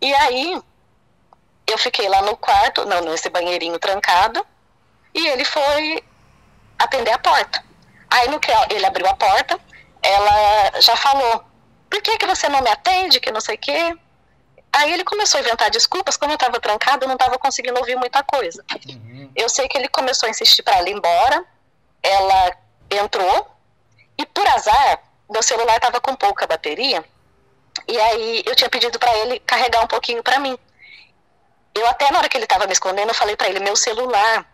E 0.00 0.14
aí, 0.14 0.62
eu 1.66 1.76
fiquei 1.76 2.08
lá 2.08 2.22
no 2.22 2.36
quarto, 2.36 2.84
não, 2.84 3.00
nesse 3.00 3.28
banheirinho 3.28 3.78
trancado, 3.78 4.46
e 5.12 5.26
ele 5.26 5.44
foi 5.44 6.02
atender 6.78 7.10
a 7.10 7.18
porta. 7.18 7.62
Aí, 8.08 8.28
no 8.28 8.38
que 8.38 8.52
ele 8.70 8.86
abriu 8.86 9.08
a 9.08 9.16
porta, 9.16 9.58
ela 10.00 10.80
já 10.80 10.96
falou: 10.96 11.44
Por 11.92 12.00
que, 12.00 12.16
que 12.16 12.26
você 12.26 12.48
não 12.48 12.62
me 12.62 12.70
atende? 12.70 13.20
Que 13.20 13.30
não 13.30 13.38
sei 13.42 13.56
o 13.56 13.58
quê. 13.58 13.94
Aí 14.72 14.94
ele 14.94 15.04
começou 15.04 15.36
a 15.36 15.42
inventar 15.42 15.70
desculpas, 15.70 16.16
como 16.16 16.32
eu 16.32 16.36
estava 16.36 16.58
trancado, 16.58 17.04
eu 17.04 17.08
não 17.08 17.16
estava 17.16 17.38
conseguindo 17.38 17.78
ouvir 17.78 17.96
muita 17.96 18.22
coisa. 18.22 18.64
Uhum. 18.88 19.30
Eu 19.36 19.46
sei 19.50 19.68
que 19.68 19.76
ele 19.76 19.88
começou 19.88 20.26
a 20.26 20.30
insistir 20.30 20.62
para 20.62 20.78
ela 20.78 20.88
ir 20.88 20.94
embora, 20.94 21.44
ela 22.02 22.56
entrou, 22.90 23.46
e 24.16 24.24
por 24.24 24.46
azar, 24.48 25.02
meu 25.30 25.42
celular 25.42 25.76
estava 25.76 26.00
com 26.00 26.16
pouca 26.16 26.46
bateria, 26.46 27.04
e 27.86 28.00
aí 28.00 28.42
eu 28.46 28.56
tinha 28.56 28.70
pedido 28.70 28.98
para 28.98 29.14
ele 29.18 29.38
carregar 29.40 29.84
um 29.84 29.86
pouquinho 29.86 30.22
para 30.22 30.38
mim. 30.38 30.58
Eu 31.74 31.86
até 31.88 32.10
na 32.10 32.20
hora 32.20 32.28
que 32.30 32.38
ele 32.38 32.44
estava 32.44 32.66
me 32.66 32.72
escondendo, 32.72 33.10
eu 33.10 33.14
falei 33.14 33.36
para 33.36 33.50
ele, 33.50 33.60
meu 33.60 33.76
celular. 33.76 34.50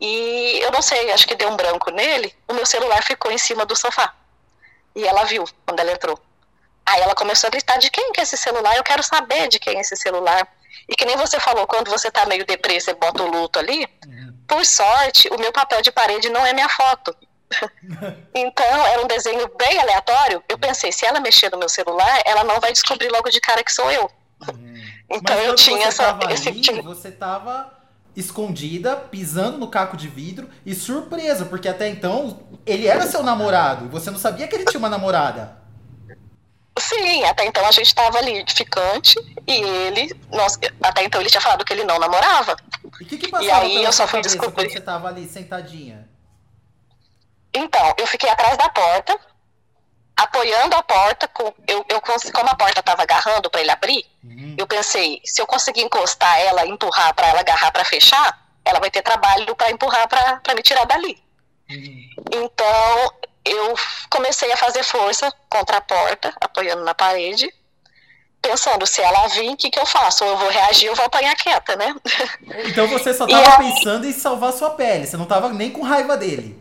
E 0.00 0.60
eu 0.62 0.70
não 0.70 0.80
sei, 0.80 1.10
acho 1.10 1.26
que 1.26 1.34
deu 1.34 1.50
um 1.50 1.56
branco 1.56 1.90
nele, 1.90 2.32
o 2.46 2.54
meu 2.54 2.64
celular 2.64 3.02
ficou 3.02 3.32
em 3.32 3.38
cima 3.38 3.66
do 3.66 3.74
sofá. 3.74 4.14
E 4.94 5.04
ela 5.04 5.24
viu 5.24 5.44
quando 5.66 5.80
ela 5.80 5.90
entrou. 5.90 6.16
Aí 6.84 7.00
ela 7.00 7.14
começou 7.14 7.48
a 7.48 7.50
gritar: 7.50 7.78
de 7.78 7.90
quem 7.90 8.12
que 8.12 8.20
é 8.20 8.22
esse 8.22 8.36
celular? 8.36 8.76
Eu 8.76 8.82
quero 8.82 9.02
saber 9.02 9.48
de 9.48 9.58
quem 9.58 9.76
é 9.76 9.80
esse 9.80 9.96
celular. 9.96 10.46
E 10.88 10.96
que 10.96 11.04
nem 11.04 11.16
você 11.16 11.38
falou, 11.38 11.66
quando 11.66 11.90
você 11.90 12.10
tá 12.10 12.26
meio 12.26 12.44
deprê, 12.44 12.80
você 12.80 12.92
bota 12.94 13.22
o 13.22 13.30
luto 13.30 13.58
ali. 13.58 13.86
Uhum. 14.06 14.34
Por 14.46 14.64
sorte, 14.64 15.28
o 15.28 15.38
meu 15.38 15.52
papel 15.52 15.80
de 15.80 15.92
parede 15.92 16.28
não 16.28 16.44
é 16.44 16.52
minha 16.52 16.68
foto. 16.68 17.14
então, 18.34 18.86
era 18.86 19.02
um 19.02 19.06
desenho 19.06 19.48
bem 19.56 19.78
aleatório. 19.78 20.42
Eu 20.48 20.58
pensei, 20.58 20.90
se 20.90 21.06
ela 21.06 21.20
mexer 21.20 21.50
no 21.50 21.58
meu 21.58 21.68
celular, 21.68 22.20
ela 22.24 22.42
não 22.44 22.58
vai 22.58 22.72
descobrir 22.72 23.08
logo 23.08 23.30
de 23.30 23.40
cara 23.40 23.62
que 23.62 23.72
sou 23.72 23.90
eu. 23.90 24.10
Uhum. 24.48 24.82
Então 25.10 25.36
eu 25.38 25.54
tinha 25.54 25.86
essa. 25.86 26.18
Esse... 26.30 26.48
Ali, 26.48 26.82
você 26.82 27.10
tava 27.10 27.72
escondida, 28.14 28.96
pisando 28.96 29.58
no 29.58 29.68
caco 29.68 29.96
de 29.96 30.08
vidro 30.08 30.48
e 30.66 30.74
surpresa, 30.74 31.46
porque 31.46 31.68
até 31.68 31.88
então 31.88 32.40
ele 32.66 32.86
era 32.86 33.06
seu 33.06 33.22
namorado 33.22 33.86
e 33.86 33.88
você 33.88 34.10
não 34.10 34.18
sabia 34.18 34.46
que 34.46 34.54
ele 34.54 34.64
tinha 34.64 34.78
uma 34.78 34.90
namorada. 34.90 35.61
Sim, 36.88 37.24
até 37.24 37.44
então 37.44 37.64
a 37.64 37.70
gente 37.70 37.86
estava 37.86 38.18
ali 38.18 38.44
ficante 38.48 39.14
e 39.46 39.52
ele, 39.52 40.20
nós, 40.30 40.58
até 40.82 41.04
então 41.04 41.20
ele 41.20 41.30
tinha 41.30 41.40
falado 41.40 41.64
que 41.64 41.72
ele 41.72 41.84
não 41.84 41.98
namorava. 41.98 42.56
E 43.00 43.04
o 43.04 43.06
que, 43.06 43.18
que 43.18 43.30
e 43.40 43.50
aí 43.50 43.84
eu 43.84 43.92
só 43.92 44.06
fui 44.06 44.20
descobrir. 44.20 44.68
Você 44.68 44.78
estava 44.78 45.08
ali 45.08 45.28
sentadinha. 45.28 46.08
Então, 47.54 47.94
eu 47.98 48.06
fiquei 48.06 48.28
atrás 48.28 48.56
da 48.56 48.68
porta, 48.70 49.16
apoiando 50.16 50.74
a 50.74 50.82
porta, 50.82 51.28
com, 51.28 51.54
eu, 51.68 51.84
eu, 51.88 52.00
como 52.00 52.48
a 52.48 52.54
porta 52.56 52.80
estava 52.80 53.02
agarrando 53.02 53.48
para 53.48 53.60
ele 53.60 53.70
abrir, 53.70 54.04
uhum. 54.24 54.56
eu 54.58 54.66
pensei, 54.66 55.20
se 55.24 55.40
eu 55.40 55.46
conseguir 55.46 55.82
encostar 55.82 56.40
ela, 56.40 56.66
empurrar 56.66 57.14
para 57.14 57.28
ela 57.28 57.40
agarrar 57.40 57.70
para 57.70 57.84
fechar, 57.84 58.42
ela 58.64 58.80
vai 58.80 58.90
ter 58.90 59.02
trabalho 59.02 59.54
para 59.54 59.70
empurrar 59.70 60.08
para 60.08 60.54
me 60.54 60.62
tirar 60.62 60.84
dali. 60.86 61.22
Uhum. 61.70 62.10
Então, 62.32 63.12
eu 63.44 63.74
comecei 64.10 64.50
a 64.52 64.56
fazer 64.56 64.82
força 64.82 65.32
contra 65.48 65.78
a 65.78 65.80
porta, 65.80 66.32
apoiando 66.40 66.84
na 66.84 66.94
parede, 66.94 67.52
pensando, 68.40 68.86
se 68.86 69.00
ela 69.00 69.28
vir, 69.28 69.50
o 69.50 69.56
que, 69.56 69.70
que 69.70 69.78
eu 69.78 69.86
faço? 69.86 70.24
Ou 70.24 70.30
eu 70.30 70.36
vou 70.36 70.48
reagir 70.48 70.88
ou 70.90 70.96
vou 70.96 71.04
apanhar 71.04 71.34
quieta, 71.36 71.76
né? 71.76 71.94
Então 72.66 72.86
você 72.88 73.14
só 73.14 73.24
estava 73.24 73.62
aí... 73.62 73.72
pensando 73.72 74.06
em 74.06 74.12
salvar 74.12 74.52
sua 74.52 74.70
pele, 74.70 75.06
você 75.06 75.16
não 75.16 75.24
estava 75.24 75.48
nem 75.50 75.70
com 75.70 75.82
raiva 75.82 76.16
dele. 76.16 76.60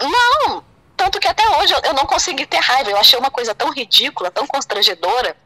Não, 0.00 0.64
tanto 0.96 1.20
que 1.20 1.28
até 1.28 1.46
hoje 1.58 1.74
eu 1.84 1.94
não 1.94 2.06
consegui 2.06 2.46
ter 2.46 2.58
raiva, 2.58 2.90
eu 2.90 2.96
achei 2.96 3.18
uma 3.18 3.30
coisa 3.30 3.54
tão 3.54 3.70
ridícula, 3.70 4.30
tão 4.30 4.46
constrangedora, 4.46 5.36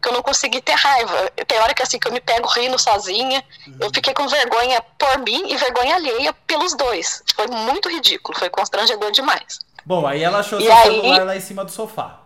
que 0.00 0.08
eu 0.08 0.12
não 0.12 0.22
consegui 0.22 0.60
ter 0.60 0.74
raiva. 0.74 1.30
Tem 1.46 1.58
hora 1.58 1.74
que 1.74 1.82
assim 1.82 1.98
que 1.98 2.08
eu 2.08 2.12
me 2.12 2.20
pego 2.20 2.48
rindo 2.48 2.78
sozinha. 2.78 3.44
Uhum. 3.66 3.78
Eu 3.80 3.90
fiquei 3.94 4.14
com 4.14 4.26
vergonha 4.28 4.80
por 4.98 5.18
mim 5.18 5.52
e 5.52 5.56
vergonha 5.56 5.96
alheia 5.96 6.32
pelos 6.46 6.74
dois. 6.74 7.22
Foi 7.34 7.46
muito 7.46 7.88
ridículo, 7.88 8.38
foi 8.38 8.50
constrangedor 8.50 9.10
demais. 9.12 9.60
Bom, 9.84 10.06
aí 10.06 10.22
ela 10.22 10.38
achou 10.38 10.58
e 10.58 10.64
seu 10.64 10.72
aí... 10.72 10.82
celular 10.82 11.24
lá 11.24 11.36
em 11.36 11.40
cima 11.40 11.64
do 11.64 11.70
sofá. 11.70 12.20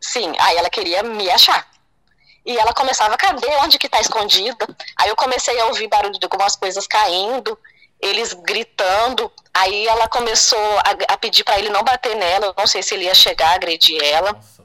Sim, 0.00 0.32
aí 0.38 0.56
ela 0.56 0.68
queria 0.68 1.02
me 1.02 1.30
achar. 1.30 1.66
E 2.44 2.58
ela 2.58 2.74
começava, 2.74 3.16
cadê? 3.16 3.48
Onde 3.62 3.78
que 3.78 3.88
tá 3.88 4.00
escondida? 4.00 4.66
Aí 4.98 5.08
eu 5.08 5.16
comecei 5.16 5.58
a 5.58 5.66
ouvir 5.66 5.88
barulho 5.88 6.18
de 6.18 6.24
algumas 6.24 6.54
coisas 6.54 6.86
caindo, 6.86 7.58
eles 7.98 8.34
gritando. 8.34 9.32
Aí 9.52 9.86
ela 9.86 10.06
começou 10.08 10.78
a, 10.78 11.14
a 11.14 11.16
pedir 11.16 11.42
para 11.42 11.58
ele 11.58 11.70
não 11.70 11.82
bater 11.82 12.14
nela. 12.14 12.46
Eu 12.46 12.54
não 12.56 12.66
sei 12.66 12.82
se 12.82 12.94
ele 12.94 13.04
ia 13.04 13.14
chegar 13.14 13.52
a 13.52 13.54
agredir 13.54 13.98
ela. 14.04 14.34
Nossa. 14.34 14.63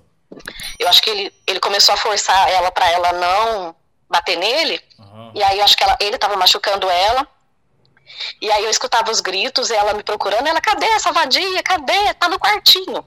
Eu 0.78 0.88
acho 0.88 1.02
que 1.02 1.10
ele, 1.10 1.34
ele 1.48 1.60
começou 1.60 1.94
a 1.94 1.98
forçar 1.98 2.50
ela 2.50 2.72
para 2.72 2.90
ela 2.90 3.14
não 3.14 3.76
bater 4.10 4.38
nele. 4.38 4.82
Uhum. 4.98 5.32
E 5.36 5.44
aí 5.44 5.58
eu 5.58 5.64
acho 5.64 5.76
que 5.76 5.84
ela, 5.84 5.98
ele 6.00 6.16
estava 6.16 6.36
machucando 6.36 6.90
ela. 6.90 7.28
E 8.42 8.52
aí 8.52 8.64
eu 8.64 8.70
escutava 8.70 9.12
os 9.12 9.22
gritos, 9.22 9.72
ela 9.72 9.94
me 9.94 10.04
procurando, 10.04 10.48
ela, 10.48 10.60
cadê 10.60 10.86
essa 10.88 11.12
vadia? 11.12 11.64
Cadê? 11.64 12.14
Tá 12.16 12.28
no 12.28 12.40
quartinho. 12.40 13.06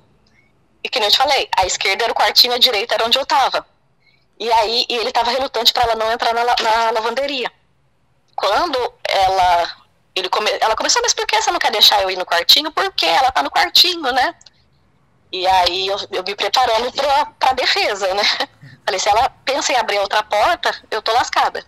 E 0.83 0.89
que 0.89 0.99
nem 0.99 1.07
eu 1.09 1.13
te 1.13 1.19
falei, 1.19 1.49
a 1.57 1.67
esquerda 1.67 2.05
era 2.05 2.13
o 2.13 2.17
quartinho, 2.17 2.55
a 2.55 2.59
direita 2.59 2.95
era 2.95 3.05
onde 3.05 3.19
eu 3.19 3.27
tava. 3.27 3.67
E 4.39 4.51
aí 4.51 4.87
e 4.89 4.97
ele 4.97 5.09
estava 5.09 5.31
relutante 5.31 5.73
para 5.73 5.85
ela 5.85 5.95
não 5.95 6.11
entrar 6.11 6.35
na, 6.35 6.45
na, 6.45 6.91
lavanderia. 6.91 7.51
Quando 8.35 8.79
ela 9.09 9.77
ele 10.15 10.29
come, 10.29 10.51
ela 10.61 10.75
começou, 10.75 11.01
mas 11.03 11.15
por 11.15 11.27
que 11.27 11.41
você 11.41 11.51
não 11.51 11.59
quer 11.59 11.71
deixar 11.71 12.03
eu 12.03 12.11
ir 12.11 12.17
no 12.17 12.27
quartinho? 12.27 12.73
Porque 12.73 13.07
ela 13.07 13.31
tá 13.31 13.43
no 13.43 13.51
quartinho, 13.51 14.13
né? 14.13 14.35
E 15.33 15.47
aí 15.47 15.87
eu, 15.87 15.97
eu 16.11 16.23
me 16.23 16.35
preparando 16.35 16.93
pra, 16.93 17.27
pra 17.39 17.53
defesa, 17.55 18.13
né? 18.15 18.23
Falei, 18.85 19.01
se 19.01 19.09
ela 19.09 19.31
pensa 19.45 19.73
em 19.73 19.77
abrir 19.77 19.99
outra 19.99 20.23
porta, 20.23 20.75
eu 20.91 21.01
tô 21.01 21.13
lascada. 21.13 21.65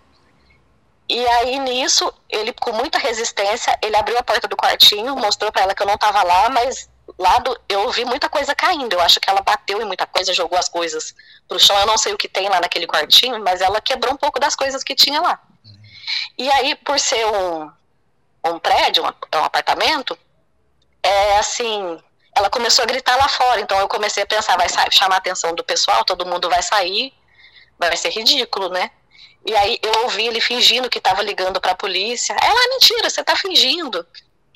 E 1.08 1.26
aí 1.26 1.58
nisso, 1.58 2.12
ele 2.28 2.52
com 2.52 2.72
muita 2.72 2.98
resistência, 2.98 3.76
ele 3.82 3.96
abriu 3.96 4.18
a 4.18 4.22
porta 4.22 4.48
do 4.48 4.56
quartinho, 4.56 5.16
mostrou 5.16 5.50
para 5.50 5.62
ela 5.62 5.74
que 5.74 5.82
eu 5.82 5.86
não 5.86 5.98
tava 5.98 6.22
lá, 6.22 6.48
mas 6.50 6.88
lá 7.18 7.42
eu 7.68 7.82
ouvi 7.82 8.04
muita 8.04 8.28
coisa 8.28 8.54
caindo. 8.54 8.94
Eu 8.94 9.00
acho 9.00 9.20
que 9.20 9.28
ela 9.28 9.40
bateu 9.40 9.80
em 9.80 9.84
muita 9.84 10.06
coisa, 10.06 10.32
jogou 10.34 10.58
as 10.58 10.68
coisas 10.68 11.14
pro 11.48 11.58
chão. 11.58 11.78
Eu 11.78 11.86
não 11.86 11.98
sei 11.98 12.12
o 12.12 12.18
que 12.18 12.28
tem 12.28 12.48
lá 12.48 12.60
naquele 12.60 12.86
quartinho, 12.86 13.42
mas 13.42 13.60
ela 13.60 13.80
quebrou 13.80 14.12
um 14.12 14.16
pouco 14.16 14.40
das 14.40 14.54
coisas 14.56 14.82
que 14.82 14.94
tinha 14.94 15.20
lá. 15.20 15.40
E 16.36 16.50
aí, 16.52 16.74
por 16.74 16.98
ser 16.98 17.24
um, 17.26 17.70
um 18.44 18.58
prédio, 18.58 19.04
um, 19.04 19.38
um 19.38 19.44
apartamento, 19.44 20.18
é 21.02 21.38
assim, 21.38 22.02
ela 22.36 22.50
começou 22.50 22.82
a 22.82 22.86
gritar 22.86 23.16
lá 23.16 23.28
fora. 23.28 23.60
Então 23.60 23.78
eu 23.78 23.88
comecei 23.88 24.22
a 24.22 24.26
pensar, 24.26 24.56
vai 24.56 24.68
chamar 24.90 25.16
a 25.16 25.18
atenção 25.18 25.54
do 25.54 25.64
pessoal, 25.64 26.04
todo 26.04 26.26
mundo 26.26 26.48
vai 26.50 26.62
sair, 26.62 27.12
vai 27.78 27.96
ser 27.96 28.10
ridículo, 28.10 28.68
né? 28.68 28.90
E 29.46 29.54
aí 29.54 29.78
eu 29.82 30.02
ouvi 30.04 30.26
ele 30.26 30.40
fingindo 30.40 30.88
que 30.88 30.98
estava 30.98 31.22
ligando 31.22 31.60
para 31.60 31.72
a 31.72 31.76
polícia. 31.76 32.34
Ela, 32.40 32.64
é 32.64 32.68
mentira, 32.68 33.10
você 33.10 33.20
está 33.20 33.36
fingindo. 33.36 34.06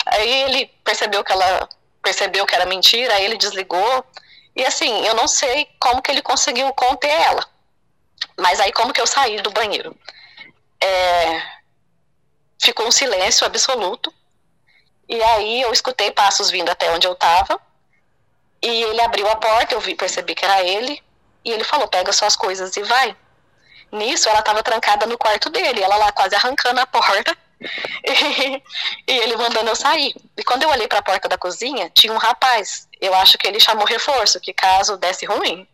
Aí 0.07 0.43
ele 0.45 0.67
percebeu 0.83 1.23
que 1.23 1.31
ela 1.31 1.69
percebeu 2.03 2.47
que 2.47 2.55
era 2.55 2.65
mentira, 2.65 3.15
aí 3.15 3.25
ele 3.25 3.37
desligou. 3.37 4.05
E 4.57 4.65
assim, 4.65 5.05
eu 5.07 5.15
não 5.15 5.29
sei 5.29 5.69
como 5.79 6.01
que 6.01 6.11
ele 6.11 6.23
conseguiu 6.23 6.73
conter 6.73 7.11
ela. 7.11 7.47
Mas 8.37 8.59
aí 8.61 8.73
como 8.73 8.93
que 8.93 9.01
eu 9.01 9.07
saí 9.07 9.41
do 9.43 9.51
banheiro? 9.51 9.95
É... 10.81 11.43
Ficou 12.61 12.87
um 12.87 12.91
silêncio 12.91 13.47
absoluto. 13.47 14.13
E 15.09 15.23
aí 15.23 15.61
eu 15.63 15.73
escutei 15.73 16.11
passos 16.11 16.51
vindo 16.51 16.71
até 16.71 16.91
onde 16.91 17.07
eu 17.07 17.13
estava. 17.13 17.61
E 18.63 18.83
ele 18.83 19.01
abriu 19.01 19.29
a 19.29 19.37
porta, 19.37 19.75
eu 19.75 19.81
vi, 19.81 19.95
percebi 19.95 20.35
que 20.35 20.45
era 20.45 20.63
ele. 20.63 21.03
E 21.45 21.51
ele 21.51 21.65
falou: 21.65 21.89
pega 21.89 22.13
suas 22.13 22.37
coisas 22.37 22.77
e 22.77 22.83
vai. 22.83 23.17
Nisso, 23.91 24.29
ela 24.29 24.41
estava 24.41 24.63
trancada 24.63 25.07
no 25.07 25.17
quarto 25.17 25.49
dele, 25.49 25.83
ela 25.83 25.97
lá 25.97 26.13
quase 26.13 26.35
arrancando 26.35 26.81
a 26.81 26.87
porta. 26.87 27.37
E, 28.05 28.63
e 29.09 29.19
ele 29.19 29.37
mandando 29.37 29.69
eu 29.69 29.75
sair. 29.75 30.15
E 30.37 30.45
quando 30.45 30.63
eu 30.63 30.69
olhei 30.69 30.87
para 30.87 31.01
a 31.01 31.03
porta 31.03 31.29
da 31.29 31.37
cozinha, 31.37 31.91
tinha 31.91 32.13
um 32.13 32.17
rapaz. 32.17 32.87
Eu 33.01 33.13
acho 33.13 33.37
que 33.37 33.49
ele 33.49 33.59
chamou 33.59 33.85
reforço, 33.85 34.39
que 34.39 34.53
caso 34.53 34.97
desse 34.97 35.27
ruim, 35.27 35.67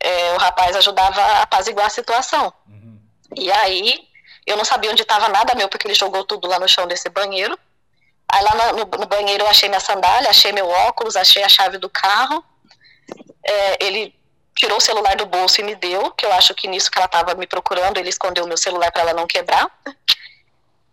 é, 0.00 0.32
o 0.32 0.38
rapaz 0.38 0.74
ajudava 0.76 1.20
a 1.20 1.42
apaziguar 1.42 1.86
a 1.86 1.90
situação. 1.90 2.50
Uhum. 2.66 2.98
E 3.36 3.52
aí, 3.52 4.08
eu 4.46 4.56
não 4.56 4.64
sabia 4.64 4.90
onde 4.90 5.02
estava 5.02 5.28
nada 5.28 5.54
meu, 5.54 5.68
porque 5.68 5.86
ele 5.86 5.94
jogou 5.94 6.24
tudo 6.24 6.48
lá 6.48 6.58
no 6.58 6.66
chão 6.66 6.86
desse 6.86 7.10
banheiro. 7.10 7.58
Aí 8.32 8.42
lá 8.42 8.72
no, 8.72 8.84
no 8.84 9.06
banheiro 9.06 9.44
eu 9.44 9.48
achei 9.48 9.68
minha 9.68 9.80
sandália, 9.80 10.30
achei 10.30 10.52
meu 10.52 10.68
óculos, 10.68 11.16
achei 11.16 11.42
a 11.42 11.48
chave 11.48 11.78
do 11.78 11.88
carro. 11.88 12.44
É, 13.44 13.84
ele 13.84 14.14
tirou 14.54 14.78
o 14.78 14.80
celular 14.80 15.16
do 15.16 15.26
bolso 15.26 15.60
e 15.60 15.64
me 15.64 15.74
deu, 15.74 16.10
que 16.12 16.26
eu 16.26 16.32
acho 16.32 16.54
que 16.54 16.68
nisso 16.68 16.90
que 16.90 16.98
ela 16.98 17.06
estava 17.06 17.34
me 17.34 17.46
procurando, 17.46 17.96
ele 17.96 18.10
escondeu 18.10 18.46
meu 18.46 18.56
celular 18.56 18.92
para 18.92 19.02
ela 19.02 19.14
não 19.14 19.26
quebrar. 19.26 19.70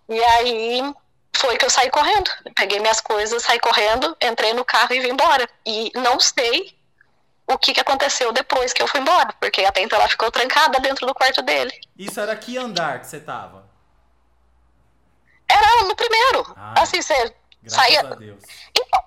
E 0.10 0.24
aí 0.24 0.94
foi 1.36 1.58
que 1.58 1.66
eu 1.66 1.70
saí 1.70 1.90
correndo. 1.92 2.32
Peguei 2.56 2.80
minhas 2.80 3.02
coisas, 3.02 3.44
saí 3.44 3.60
correndo, 3.60 4.16
entrei 4.22 4.54
no 4.54 4.66
carro 4.66 4.94
e 4.94 5.00
vim 5.00 5.10
embora. 5.10 5.48
E 5.66 5.92
não 5.96 6.20
sei 6.20 6.76
o 7.46 7.58
que, 7.58 7.74
que 7.74 7.80
aconteceu 7.80 8.32
depois 8.32 8.74
que 8.74 8.82
eu 8.82 8.88
fui 8.88 9.00
embora, 9.00 9.34
porque 9.40 9.64
até 9.64 9.82
então 9.82 10.00
ela 10.00 10.10
ficou 10.10 10.32
trancada 10.32 10.80
dentro 10.80 11.06
do 11.06 11.14
quarto 11.14 11.42
dele. 11.42 11.72
Isso 11.98 12.20
era 12.20 12.36
que 12.36 12.58
andar 12.58 13.00
que 13.00 13.08
você 13.08 13.20
tava? 13.20 13.67
Era 15.50 15.84
no 15.88 15.96
primeiro. 15.96 16.54
Ah, 16.56 16.82
assim, 16.82 17.02
você 17.02 17.34
saía. 17.68 18.02
A 18.02 18.16
Deus. 18.16 18.44
Então, 18.78 19.04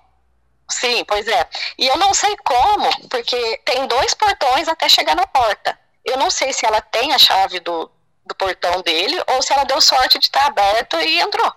sim, 0.69 1.03
pois 1.05 1.27
é. 1.27 1.47
E 1.77 1.87
eu 1.87 1.97
não 1.97 2.13
sei 2.13 2.35
como, 2.37 3.09
porque 3.09 3.57
tem 3.65 3.87
dois 3.87 4.13
portões 4.13 4.67
até 4.67 4.89
chegar 4.89 5.15
na 5.15 5.27
porta. 5.27 5.77
Eu 6.03 6.17
não 6.17 6.29
sei 6.29 6.51
se 6.51 6.65
ela 6.65 6.81
tem 6.81 7.13
a 7.13 7.19
chave 7.19 7.59
do, 7.59 7.89
do 8.25 8.35
portão 8.35 8.81
dele 8.81 9.21
ou 9.27 9.41
se 9.41 9.53
ela 9.53 9.63
deu 9.63 9.79
sorte 9.79 10.17
de 10.17 10.25
estar 10.25 10.47
aberto 10.47 10.99
e 10.99 11.19
entrou. 11.19 11.53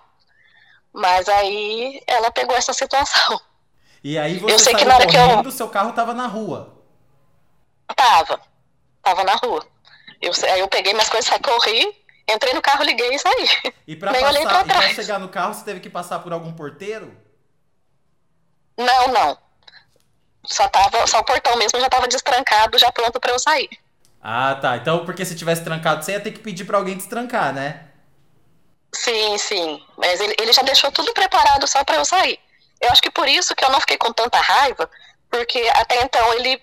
Mas 0.93 1.27
aí 1.27 2.01
ela 2.07 2.31
pegou 2.31 2.55
essa 2.55 2.73
situação. 2.73 3.41
E 4.03 4.17
aí 4.19 4.37
você 4.37 4.53
eu 4.53 4.59
sei 4.59 4.75
que 4.75 4.85
na 4.85 4.95
hora 4.95 5.07
que 5.07 5.17
eu... 5.17 5.51
seu 5.51 5.67
carro 5.67 5.89
estava 5.89 6.13
na 6.13 6.27
rua. 6.27 6.75
Tava. 7.95 8.39
Tava 9.01 9.23
na 9.23 9.35
rua. 9.35 9.65
Eu, 10.21 10.31
aí 10.51 10.59
eu 10.59 10.67
peguei 10.67 10.93
minhas 10.93 11.09
coisas, 11.09 11.27
saí, 11.27 11.39
corri, 11.39 12.04
Entrei 12.27 12.53
no 12.53 12.61
carro, 12.61 12.83
liguei 12.83 13.13
e 13.13 13.19
saí. 13.19 13.73
E 13.87 13.95
pra, 13.95 14.11
passar, 14.11 14.33
pra, 14.43 14.61
e 14.61 14.65
pra 14.65 14.89
chegar 14.89 15.19
no 15.19 15.29
carro, 15.29 15.53
você 15.53 15.63
teve 15.63 15.79
que 15.79 15.89
passar 15.89 16.19
por 16.19 16.33
algum 16.33 16.51
porteiro? 16.53 17.15
Não, 18.77 19.07
não. 19.09 19.37
Só, 20.43 20.67
tava, 20.67 21.05
só 21.07 21.19
o 21.19 21.23
portão 21.23 21.55
mesmo 21.55 21.79
já 21.79 21.89
tava 21.89 22.07
destrancado, 22.07 22.77
já 22.77 22.91
pronto 22.91 23.19
para 23.19 23.31
eu 23.31 23.39
sair. 23.39 23.69
Ah, 24.21 24.55
tá. 24.55 24.77
Então, 24.77 25.05
porque 25.05 25.23
se 25.23 25.35
tivesse 25.35 25.63
trancado, 25.63 26.03
você 26.03 26.13
ia 26.13 26.19
ter 26.19 26.31
que 26.31 26.39
pedir 26.39 26.65
para 26.65 26.77
alguém 26.77 26.97
destrancar, 26.97 27.53
né? 27.53 27.87
Sim, 28.93 29.37
sim. 29.37 29.83
Mas 29.97 30.19
ele, 30.19 30.35
ele 30.39 30.53
já 30.53 30.63
deixou 30.63 30.91
tudo 30.91 31.13
preparado 31.13 31.67
só 31.67 31.83
para 31.83 31.97
eu 31.97 32.05
sair. 32.05 32.39
Eu 32.81 32.91
acho 32.91 33.01
que 33.01 33.11
por 33.11 33.27
isso 33.27 33.55
que 33.55 33.63
eu 33.63 33.69
não 33.69 33.79
fiquei 33.79 33.97
com 33.97 34.11
tanta 34.11 34.39
raiva, 34.39 34.89
porque 35.29 35.59
até 35.75 36.01
então 36.01 36.33
ele 36.33 36.61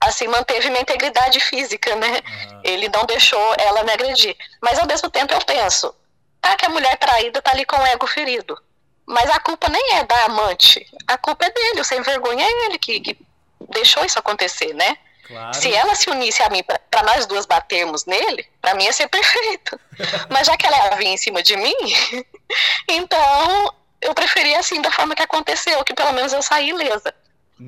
assim, 0.00 0.26
manteve 0.28 0.70
minha 0.70 0.82
integridade 0.82 1.38
física, 1.40 1.94
né? 1.96 2.08
Uhum. 2.08 2.60
Ele 2.64 2.88
não 2.88 3.04
deixou 3.04 3.54
ela 3.58 3.84
me 3.84 3.92
agredir. 3.92 4.36
Mas 4.60 4.78
ao 4.78 4.86
mesmo 4.86 5.10
tempo 5.10 5.34
eu 5.34 5.40
penso, 5.44 5.94
tá 6.40 6.56
que 6.56 6.64
a 6.64 6.70
mulher 6.70 6.96
traída 6.96 7.42
tá 7.42 7.50
ali 7.50 7.64
com 7.64 7.76
o 7.76 7.86
ego 7.86 8.06
ferido. 8.06 8.60
Mas 9.06 9.28
a 9.30 9.40
culpa 9.40 9.68
nem 9.68 9.96
é 9.96 10.04
da 10.04 10.24
amante, 10.24 10.86
a 11.06 11.18
culpa 11.18 11.44
é 11.44 11.50
dele, 11.50 11.80
o 11.80 11.84
sem 11.84 12.00
vergonha 12.00 12.44
é 12.44 12.66
ele 12.66 12.78
que, 12.78 13.00
que 13.00 13.18
deixou 13.68 14.04
isso 14.04 14.18
acontecer, 14.18 14.72
né? 14.72 14.96
Claro. 15.26 15.54
Se 15.54 15.72
ela 15.72 15.94
se 15.94 16.10
unisse 16.10 16.42
a 16.42 16.48
mim 16.48 16.62
para 16.62 17.02
nós 17.02 17.26
duas 17.26 17.46
batermos 17.46 18.04
nele, 18.04 18.46
para 18.60 18.74
mim 18.74 18.84
ia 18.84 18.92
ser 18.92 19.08
perfeito. 19.08 19.78
Mas 20.28 20.46
já 20.46 20.56
que 20.56 20.66
ela 20.66 20.96
vir 20.96 21.06
em 21.06 21.16
cima 21.16 21.42
de 21.42 21.56
mim, 21.56 21.74
então 22.88 23.74
eu 24.00 24.14
preferia 24.14 24.58
assim 24.58 24.80
da 24.80 24.90
forma 24.90 25.14
que 25.14 25.22
aconteceu, 25.22 25.84
que 25.84 25.94
pelo 25.94 26.12
menos 26.12 26.32
eu 26.32 26.42
saí 26.42 26.70
ilesa. 26.70 27.14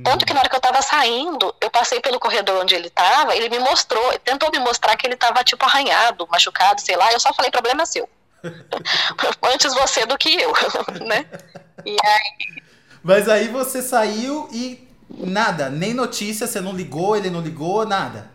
Tanto 0.02 0.24
que 0.24 0.32
na 0.32 0.40
hora 0.40 0.48
que 0.48 0.56
eu 0.56 0.60
tava 0.60 0.80
saindo, 0.80 1.54
eu 1.60 1.70
passei 1.70 2.00
pelo 2.00 2.18
corredor 2.18 2.62
onde 2.62 2.74
ele 2.74 2.88
tava, 2.88 3.36
ele 3.36 3.50
me 3.50 3.58
mostrou, 3.58 4.18
tentou 4.20 4.50
me 4.50 4.58
mostrar 4.58 4.96
que 4.96 5.06
ele 5.06 5.16
tava 5.16 5.44
tipo 5.44 5.64
arranhado, 5.64 6.26
machucado, 6.30 6.80
sei 6.80 6.96
lá, 6.96 7.12
eu 7.12 7.20
só 7.20 7.32
falei, 7.34 7.50
problema 7.50 7.84
seu. 7.84 8.08
Antes 9.42 9.74
você 9.74 10.06
do 10.06 10.16
que 10.16 10.40
eu, 10.40 10.52
né? 11.06 11.26
E 11.84 11.96
aí... 12.02 12.62
Mas 13.02 13.28
aí 13.28 13.48
você 13.48 13.82
saiu 13.82 14.48
e 14.50 14.88
nada, 15.10 15.68
nem 15.68 15.92
notícia, 15.92 16.46
você 16.46 16.60
não 16.60 16.72
ligou, 16.72 17.14
ele 17.14 17.28
não 17.28 17.42
ligou, 17.42 17.84
nada. 17.84 18.30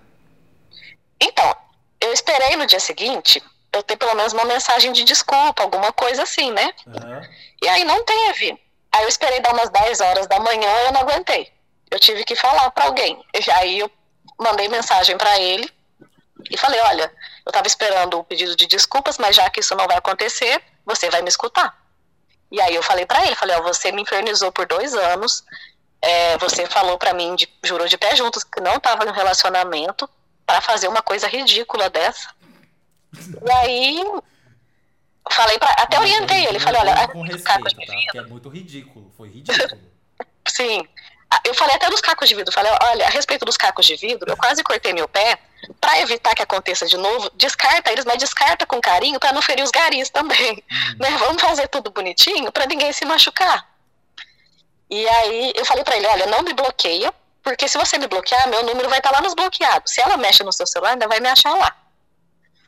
Então, 1.20 1.56
eu 2.00 2.14
esperei 2.14 2.56
no 2.56 2.68
dia 2.68 2.80
seguinte 2.80 3.42
eu 3.74 3.84
ter 3.84 3.96
pelo 3.98 4.16
menos 4.16 4.34
uma 4.34 4.46
mensagem 4.46 4.92
de 4.92 5.04
desculpa, 5.04 5.64
alguma 5.64 5.92
coisa 5.92 6.24
assim, 6.24 6.52
né? 6.52 6.72
Uhum. 6.86 7.22
E 7.62 7.68
aí 7.68 7.84
não 7.84 8.04
teve. 8.04 8.60
Aí 8.92 9.04
eu 9.04 9.10
esperei 9.10 9.40
dar 9.42 9.54
umas 9.54 9.70
10 9.70 10.02
horas 10.02 10.28
da 10.28 10.40
manhã 10.40 10.70
e 10.70 10.86
eu 10.86 10.92
não 10.92 11.02
aguentei. 11.02 11.52
Eu 11.90 12.00
tive 12.00 12.24
que 12.24 12.36
falar 12.36 12.70
para 12.72 12.86
alguém. 12.86 13.24
E 13.34 13.52
aí 13.52 13.80
eu 13.80 13.92
mandei 14.40 14.68
mensagem 14.68 15.18
para 15.18 15.40
ele 15.40 15.70
e 16.50 16.58
falei: 16.58 16.80
olha, 16.82 17.12
eu 17.46 17.50
estava 17.50 17.68
esperando 17.68 18.20
o 18.20 18.24
pedido 18.24 18.56
de 18.56 18.66
desculpas, 18.68 19.18
mas 19.18 19.36
já 19.36 19.50
que 19.50 19.60
isso 19.60 19.76
não 19.76 19.88
vai 19.88 19.98
acontecer, 19.98 20.62
você 20.86 21.10
vai 21.10 21.22
me 21.22 21.30
escutar. 21.30 21.78
E 22.52 22.62
aí 22.62 22.76
eu 22.76 22.84
falei 22.84 23.06
para 23.06 23.26
ele: 23.26 23.36
falei, 23.36 23.60
você 23.62 23.92
me 23.92 24.02
infernizou 24.02 24.52
por 24.52 24.66
dois 24.66 24.94
anos. 24.94 25.44
É, 26.02 26.38
você 26.38 26.68
falou 26.68 26.98
para 26.98 27.14
mim, 27.14 27.36
de, 27.36 27.50
jurou 27.64 27.88
de 27.88 27.98
pé 27.98 28.16
juntos, 28.16 28.44
que 28.44 28.62
não 28.62 28.76
estava 28.76 29.04
no 29.04 29.12
relacionamento 29.12 30.08
para 30.46 30.62
fazer 30.62 30.88
uma 30.88 31.02
coisa 31.02 31.28
ridícula 31.28 31.90
dessa. 31.90 32.30
E 33.46 33.52
aí 33.52 34.04
Falei 35.32 35.58
pra, 35.60 35.70
até 35.72 36.00
orientei 36.00 36.46
ele, 36.46 36.60
falei, 36.60 36.82
olha, 36.82 37.08
com 37.08 37.22
respeito, 37.22 37.44
cacos 37.44 37.74
de 37.74 37.80
vidro. 37.80 37.96
Tá? 37.96 38.12
Que 38.12 38.18
é 38.18 38.24
muito 38.24 38.50
ridículo, 38.50 39.12
foi 39.16 39.30
ridículo. 39.30 39.80
Sim. 40.48 40.88
Eu 41.44 41.54
falei 41.54 41.76
até 41.76 41.90
dos 41.90 42.00
cacos 42.00 42.30
de 42.30 42.36
vidro, 42.36 42.54
falei, 42.54 42.72
olha, 42.84 43.06
a 43.06 43.10
respeito 43.10 43.44
dos 43.44 43.58
cacos 43.58 43.86
de 43.86 43.96
vidro, 43.96 44.32
eu 44.32 44.38
quase 44.38 44.64
cortei 44.64 44.94
meu 44.94 45.08
pé 45.08 45.38
para 45.82 46.00
evitar 46.00 46.34
que 46.34 46.42
aconteça 46.42 46.86
de 46.86 46.98
novo. 46.98 47.30
Descarta 47.36 47.92
eles, 47.92 48.06
mas 48.06 48.18
descarta 48.18 48.66
com 48.66 48.80
carinho 48.80 49.20
para 49.20 49.34
não 49.34 49.42
ferir 49.42 49.64
os 49.64 49.72
garis 49.72 50.10
também. 50.10 50.64
Uhum. 50.72 50.96
Né? 51.00 51.10
Vamos 51.18 51.42
fazer 51.42 51.68
tudo 51.68 51.92
bonitinho 51.92 52.52
para 52.52 52.66
ninguém 52.66 52.94
se 52.94 53.06
machucar. 53.06 53.68
E 54.90 55.08
aí 55.08 55.54
eu 55.56 55.66
falei 55.66 55.84
para 55.84 55.98
ele, 55.98 56.08
olha, 56.08 56.26
não 56.28 56.44
me 56.44 56.54
bloqueia, 56.54 57.14
porque 57.44 57.68
se 57.68 57.78
você 57.78 57.98
me 57.98 58.08
bloquear, 58.08 58.48
meu 58.48 58.64
número 58.64 58.90
vai 58.90 59.00
estar 59.00 59.10
tá 59.10 59.18
lá 59.18 59.22
nos 59.22 59.34
bloqueados. 59.34 59.94
Se 59.94 60.02
ela 60.02 60.16
mexe 60.18 60.44
no 60.44 60.54
seu 60.54 60.66
celular, 60.66 60.92
ainda 60.92 61.08
vai 61.08 61.20
me 61.20 61.28
achar 61.28 61.54
lá. 61.54 61.76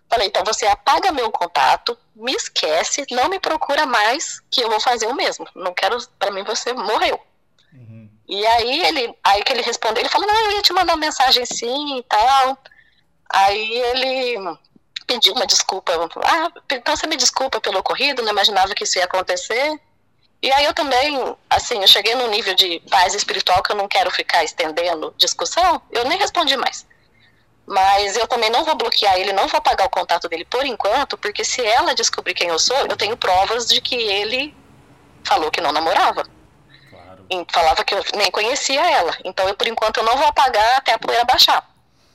Falei, 0.09 0.27
então 0.27 0.43
você 0.43 0.65
apaga 0.65 1.11
meu 1.11 1.31
contato, 1.31 1.97
me 2.15 2.33
esquece, 2.33 3.05
não 3.11 3.29
me 3.29 3.39
procura 3.39 3.85
mais, 3.85 4.41
que 4.49 4.61
eu 4.61 4.69
vou 4.69 4.79
fazer 4.79 5.05
o 5.05 5.15
mesmo. 5.15 5.47
Não 5.55 5.73
quero, 5.73 5.97
para 6.17 6.31
mim 6.31 6.43
você 6.43 6.73
morreu. 6.73 7.19
Uhum. 7.71 8.09
E 8.27 8.45
aí 8.45 8.85
ele, 8.85 9.15
aí 9.23 9.43
que 9.43 9.53
ele 9.53 9.61
respondeu, 9.61 10.01
ele 10.01 10.09
falou, 10.09 10.27
não, 10.27 10.45
eu 10.45 10.51
ia 10.53 10.61
te 10.61 10.73
mandar 10.73 10.93
uma 10.93 10.99
mensagem 10.99 11.45
sim 11.45 11.99
e 11.99 12.03
tal. 12.03 12.57
Aí 13.29 13.71
ele 13.71 14.57
pediu 15.05 15.33
uma 15.33 15.45
desculpa. 15.45 15.91
Ah, 16.23 16.51
então 16.71 16.95
você 16.95 17.05
me 17.05 17.15
desculpa 17.15 17.61
pelo 17.61 17.79
ocorrido, 17.79 18.23
não 18.23 18.31
imaginava 18.31 18.73
que 18.73 18.83
isso 18.83 18.97
ia 18.97 19.05
acontecer. 19.05 19.79
E 20.41 20.51
aí 20.51 20.65
eu 20.65 20.73
também, 20.73 21.35
assim, 21.49 21.81
eu 21.81 21.87
cheguei 21.87 22.15
num 22.15 22.29
nível 22.29 22.55
de 22.55 22.79
paz 22.89 23.13
espiritual 23.13 23.61
que 23.61 23.71
eu 23.71 23.75
não 23.75 23.87
quero 23.87 24.09
ficar 24.09 24.43
estendendo 24.43 25.13
discussão, 25.17 25.81
eu 25.91 26.05
nem 26.05 26.17
respondi 26.17 26.55
mais. 26.55 26.87
Mas 27.69 28.17
eu 28.17 28.27
também 28.27 28.49
não 28.49 28.65
vou 28.65 28.73
bloquear 28.73 29.15
ele, 29.19 29.31
não 29.31 29.47
vou 29.47 29.59
apagar 29.59 29.85
o 29.85 29.91
contato 29.91 30.27
dele 30.27 30.43
por 30.43 30.65
enquanto, 30.65 31.15
porque 31.19 31.45
se 31.45 31.63
ela 31.63 31.93
descobrir 31.93 32.33
quem 32.33 32.49
eu 32.49 32.57
sou, 32.57 32.75
eu 32.75 32.97
tenho 32.97 33.15
provas 33.15 33.67
de 33.67 33.79
que 33.79 33.93
ele 33.93 34.57
falou 35.23 35.51
que 35.51 35.61
não 35.61 35.71
namorava. 35.71 36.25
Claro. 36.89 37.25
E 37.29 37.45
falava 37.53 37.83
que 37.83 37.93
eu 37.93 38.03
nem 38.15 38.31
conhecia 38.31 38.81
ela. 38.89 39.15
Então, 39.23 39.47
eu, 39.47 39.53
por 39.53 39.67
enquanto, 39.67 39.97
eu 39.97 40.03
não 40.03 40.17
vou 40.17 40.25
apagar 40.25 40.77
até 40.79 40.93
a 40.93 40.97
poeira 40.97 41.23
baixar. 41.25 41.63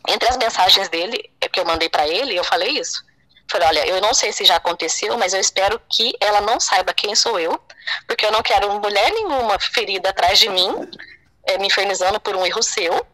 Entre 0.08 0.28
as 0.28 0.36
mensagens 0.36 0.88
dele, 0.88 1.30
que 1.52 1.60
eu 1.60 1.64
mandei 1.64 1.88
para 1.88 2.08
ele, 2.08 2.36
eu 2.36 2.42
falei 2.42 2.70
isso. 2.70 3.04
Falei, 3.48 3.68
olha, 3.68 3.86
eu 3.86 4.00
não 4.00 4.12
sei 4.12 4.32
se 4.32 4.44
já 4.44 4.56
aconteceu, 4.56 5.16
mas 5.16 5.34
eu 5.34 5.40
espero 5.40 5.80
que 5.88 6.16
ela 6.20 6.40
não 6.40 6.58
saiba 6.58 6.92
quem 6.92 7.14
sou 7.14 7.38
eu, 7.38 7.62
porque 8.08 8.26
eu 8.26 8.32
não 8.32 8.42
quero 8.42 8.80
mulher 8.80 9.08
nenhuma 9.12 9.56
ferida 9.60 10.10
atrás 10.10 10.40
de 10.40 10.48
mim, 10.48 10.90
é, 11.46 11.58
me 11.58 11.68
infernizando 11.68 12.18
por 12.18 12.34
um 12.34 12.44
erro 12.44 12.60
seu. 12.60 13.06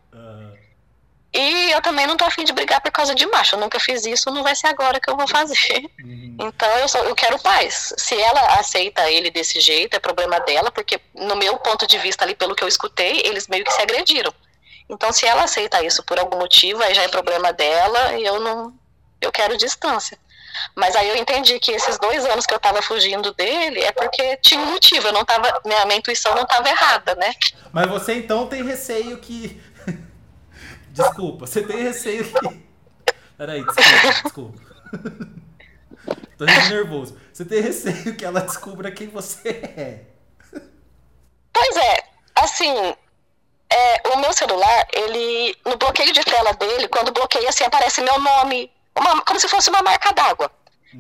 E 1.33 1.71
eu 1.71 1.81
também 1.81 2.07
não 2.09 2.16
tô 2.16 2.25
afim 2.25 2.43
de 2.43 2.53
brigar 2.53 2.81
por 2.81 2.90
causa 2.90 3.14
de 3.14 3.25
macho. 3.27 3.55
Eu 3.55 3.61
nunca 3.61 3.79
fiz 3.79 4.05
isso, 4.05 4.31
não 4.31 4.43
vai 4.43 4.55
ser 4.57 4.66
agora 4.66 4.99
que 4.99 5.09
eu 5.09 5.16
vou 5.16 5.29
fazer. 5.29 5.88
Uhum. 6.03 6.37
Então 6.40 6.69
eu, 6.79 6.88
só, 6.88 6.99
eu 7.05 7.14
quero 7.14 7.38
paz. 7.38 7.95
Se 7.97 8.21
ela 8.21 8.59
aceita 8.59 9.09
ele 9.09 9.31
desse 9.31 9.61
jeito, 9.61 9.95
é 9.95 10.01
problema 10.01 10.40
dela, 10.40 10.73
porque 10.73 11.01
no 11.14 11.37
meu 11.37 11.57
ponto 11.59 11.87
de 11.87 11.99
vista 11.99 12.25
ali, 12.25 12.35
pelo 12.35 12.55
que 12.55 12.64
eu 12.64 12.69
escutei, 12.69 13.21
eles 13.25 13.47
meio 13.47 13.64
que 13.64 13.73
se 13.73 13.81
agrediram. 13.81 14.33
Então 14.88 15.12
se 15.12 15.25
ela 15.25 15.45
aceita 15.45 15.85
isso 15.85 16.03
por 16.03 16.19
algum 16.19 16.38
motivo, 16.38 16.83
aí 16.83 16.95
já 16.95 17.03
é 17.03 17.09
problema 17.09 17.53
dela 17.53 18.14
e 18.19 18.25
eu 18.25 18.40
não. 18.40 18.75
Eu 19.21 19.31
quero 19.31 19.57
distância. 19.57 20.19
Mas 20.75 20.97
aí 20.97 21.09
eu 21.09 21.16
entendi 21.16 21.59
que 21.61 21.71
esses 21.73 21.99
dois 21.99 22.25
anos 22.25 22.47
que 22.47 22.53
eu 22.53 22.59
tava 22.59 22.83
fugindo 22.83 23.33
dele 23.35 23.81
é 23.81 23.93
porque 23.93 24.37
tinha 24.38 24.61
um 24.61 24.73
motivo, 24.73 25.09
eu 25.09 25.12
não 25.12 25.25
tava, 25.25 25.61
minha, 25.64 25.85
minha 25.85 25.99
intuição 25.99 26.35
não 26.35 26.47
tava 26.47 26.69
errada, 26.69 27.14
né? 27.14 27.33
Mas 27.73 27.88
você 27.88 28.14
então 28.14 28.47
tem 28.47 28.64
receio 28.64 29.19
que 29.19 29.61
Desculpa, 30.90 31.46
você 31.46 31.62
tem 31.62 31.83
receio 31.83 32.24
que. 32.24 32.62
Peraí, 33.37 33.64
desculpa, 33.64 34.22
desculpa. 34.22 34.70
Tô 36.37 36.44
nervoso. 36.44 37.18
Você 37.33 37.44
tem 37.44 37.61
receio 37.61 38.16
que 38.16 38.24
ela 38.24 38.40
descubra 38.40 38.90
quem 38.90 39.09
você 39.09 39.48
é. 39.48 40.05
Pois 41.53 41.76
é, 41.76 42.05
assim, 42.35 42.94
é, 43.70 44.09
o 44.12 44.18
meu 44.18 44.33
celular, 44.33 44.87
ele. 44.92 45.57
No 45.64 45.76
bloqueio 45.76 46.12
de 46.12 46.24
tela 46.24 46.53
dele, 46.55 46.88
quando 46.88 47.12
bloqueia 47.12 47.48
assim, 47.48 47.64
aparece 47.64 48.00
meu 48.00 48.18
nome. 48.18 48.70
Uma, 48.98 49.22
como 49.22 49.38
se 49.38 49.48
fosse 49.48 49.70
uma 49.70 49.83
marca 49.83 50.12
d'água. 50.12 50.50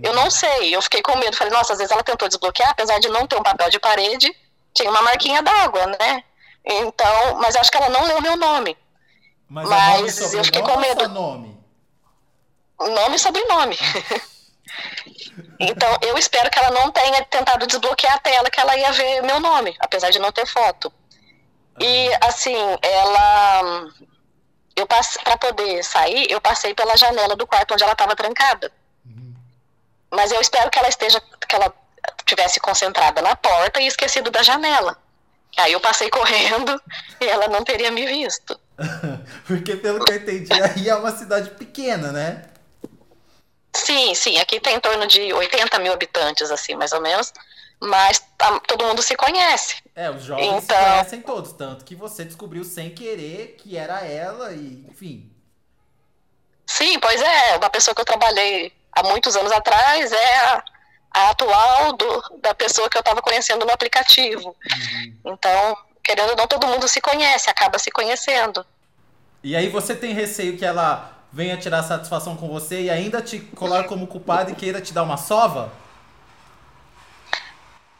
Eu 0.02 0.14
não 0.14 0.30
sei, 0.30 0.74
eu 0.74 0.80
fiquei 0.82 1.02
com 1.02 1.18
medo. 1.18 1.36
Falei, 1.36 1.52
nossa, 1.52 1.72
às 1.72 1.78
vezes 1.78 1.90
ela 1.90 2.04
tentou 2.04 2.28
desbloquear, 2.28 2.70
apesar 2.70 3.00
de 3.00 3.08
não 3.08 3.26
ter 3.26 3.36
um 3.36 3.42
papel 3.42 3.68
de 3.70 3.80
parede, 3.80 4.32
tinha 4.72 4.88
uma 4.88 5.02
marquinha 5.02 5.42
d'água, 5.42 5.86
né? 5.86 6.22
Então, 6.64 7.36
mas 7.40 7.56
acho 7.56 7.70
que 7.70 7.76
ela 7.76 7.88
não 7.88 8.06
leu 8.06 8.20
meu 8.20 8.36
nome. 8.36 8.76
Mas, 9.50 9.68
Mas 9.68 10.20
nome 10.20 10.36
eu 10.36 10.44
fiquei 10.44 10.62
com 10.62 10.78
medo. 10.78 11.08
Nome? 11.08 11.60
Nome 12.78 13.16
e 13.16 13.18
sobrenome. 13.18 13.76
então, 15.58 15.98
eu 16.02 16.16
espero 16.16 16.48
que 16.48 16.58
ela 16.58 16.70
não 16.70 16.92
tenha 16.92 17.24
tentado 17.24 17.66
desbloquear 17.66 18.14
a 18.14 18.18
tela, 18.20 18.48
que 18.48 18.60
ela 18.60 18.76
ia 18.76 18.92
ver 18.92 19.22
meu 19.24 19.40
nome, 19.40 19.76
apesar 19.80 20.10
de 20.10 20.20
não 20.20 20.30
ter 20.30 20.46
foto. 20.46 20.92
E, 21.80 22.10
assim, 22.20 22.56
ela. 22.80 23.88
Eu 24.76 24.86
passei, 24.86 25.20
para 25.24 25.36
poder 25.36 25.82
sair, 25.82 26.30
eu 26.30 26.40
passei 26.40 26.72
pela 26.72 26.96
janela 26.96 27.34
do 27.34 27.46
quarto 27.46 27.74
onde 27.74 27.82
ela 27.82 27.92
estava 27.92 28.14
trancada. 28.14 28.72
Uhum. 29.04 29.34
Mas 30.12 30.30
eu 30.30 30.40
espero 30.40 30.70
que 30.70 30.78
ela 30.78 30.88
esteja, 30.88 31.20
que 31.20 31.56
ela 31.56 31.74
tivesse 32.24 32.60
concentrada 32.60 33.20
na 33.20 33.34
porta 33.34 33.80
e 33.80 33.88
esquecido 33.88 34.30
da 34.30 34.44
janela. 34.44 34.96
Aí 35.56 35.72
eu 35.72 35.80
passei 35.80 36.08
correndo 36.10 36.80
e 37.20 37.26
ela 37.26 37.48
não 37.48 37.64
teria 37.64 37.90
me 37.90 38.06
visto. 38.06 38.58
Porque 39.50 39.74
pelo 39.74 40.04
que 40.04 40.12
eu 40.12 40.16
entendi, 40.16 40.52
aí 40.62 40.88
é 40.88 40.94
uma 40.94 41.10
cidade 41.10 41.50
pequena, 41.50 42.12
né? 42.12 42.44
Sim, 43.74 44.14
sim. 44.14 44.38
Aqui 44.38 44.60
tem 44.60 44.76
em 44.76 44.80
torno 44.80 45.04
de 45.08 45.32
80 45.32 45.76
mil 45.80 45.92
habitantes, 45.92 46.52
assim, 46.52 46.76
mais 46.76 46.92
ou 46.92 47.00
menos. 47.00 47.32
Mas 47.80 48.22
tá, 48.38 48.60
todo 48.60 48.84
mundo 48.84 49.02
se 49.02 49.16
conhece. 49.16 49.82
É, 49.96 50.08
os 50.08 50.22
jovens 50.22 50.46
então... 50.46 50.60
se 50.60 50.84
conhecem 50.84 51.22
todos. 51.22 51.52
Tanto 51.52 51.84
que 51.84 51.96
você 51.96 52.24
descobriu 52.24 52.62
sem 52.62 52.94
querer 52.94 53.56
que 53.58 53.76
era 53.76 54.06
ela 54.06 54.52
e, 54.52 54.86
enfim. 54.88 55.28
Sim, 56.64 57.00
pois 57.00 57.20
é. 57.20 57.56
Uma 57.56 57.70
pessoa 57.70 57.92
que 57.92 58.02
eu 58.02 58.06
trabalhei 58.06 58.72
há 58.92 59.02
muitos 59.02 59.34
anos 59.34 59.50
atrás 59.50 60.12
é 60.12 60.36
a, 60.36 60.64
a 61.10 61.30
atual 61.30 61.92
do, 61.94 62.38
da 62.40 62.54
pessoa 62.54 62.88
que 62.88 62.96
eu 62.96 63.00
estava 63.00 63.20
conhecendo 63.20 63.66
no 63.66 63.72
aplicativo. 63.72 64.50
Uhum. 64.50 65.16
Então, 65.24 65.76
querendo 66.04 66.30
ou 66.30 66.36
não, 66.36 66.46
todo 66.46 66.68
mundo 66.68 66.86
se 66.86 67.00
conhece, 67.00 67.50
acaba 67.50 67.80
se 67.80 67.90
conhecendo. 67.90 68.64
E 69.42 69.56
aí 69.56 69.68
você 69.68 69.94
tem 69.94 70.12
receio 70.12 70.56
que 70.56 70.64
ela 70.64 71.12
venha 71.32 71.56
tirar 71.56 71.82
satisfação 71.82 72.36
com 72.36 72.48
você 72.48 72.82
e 72.82 72.90
ainda 72.90 73.22
te 73.22 73.38
coloque 73.38 73.88
como 73.88 74.06
culpado 74.06 74.50
e 74.50 74.54
queira 74.54 74.80
te 74.80 74.92
dar 74.92 75.02
uma 75.02 75.16
sova? 75.16 75.72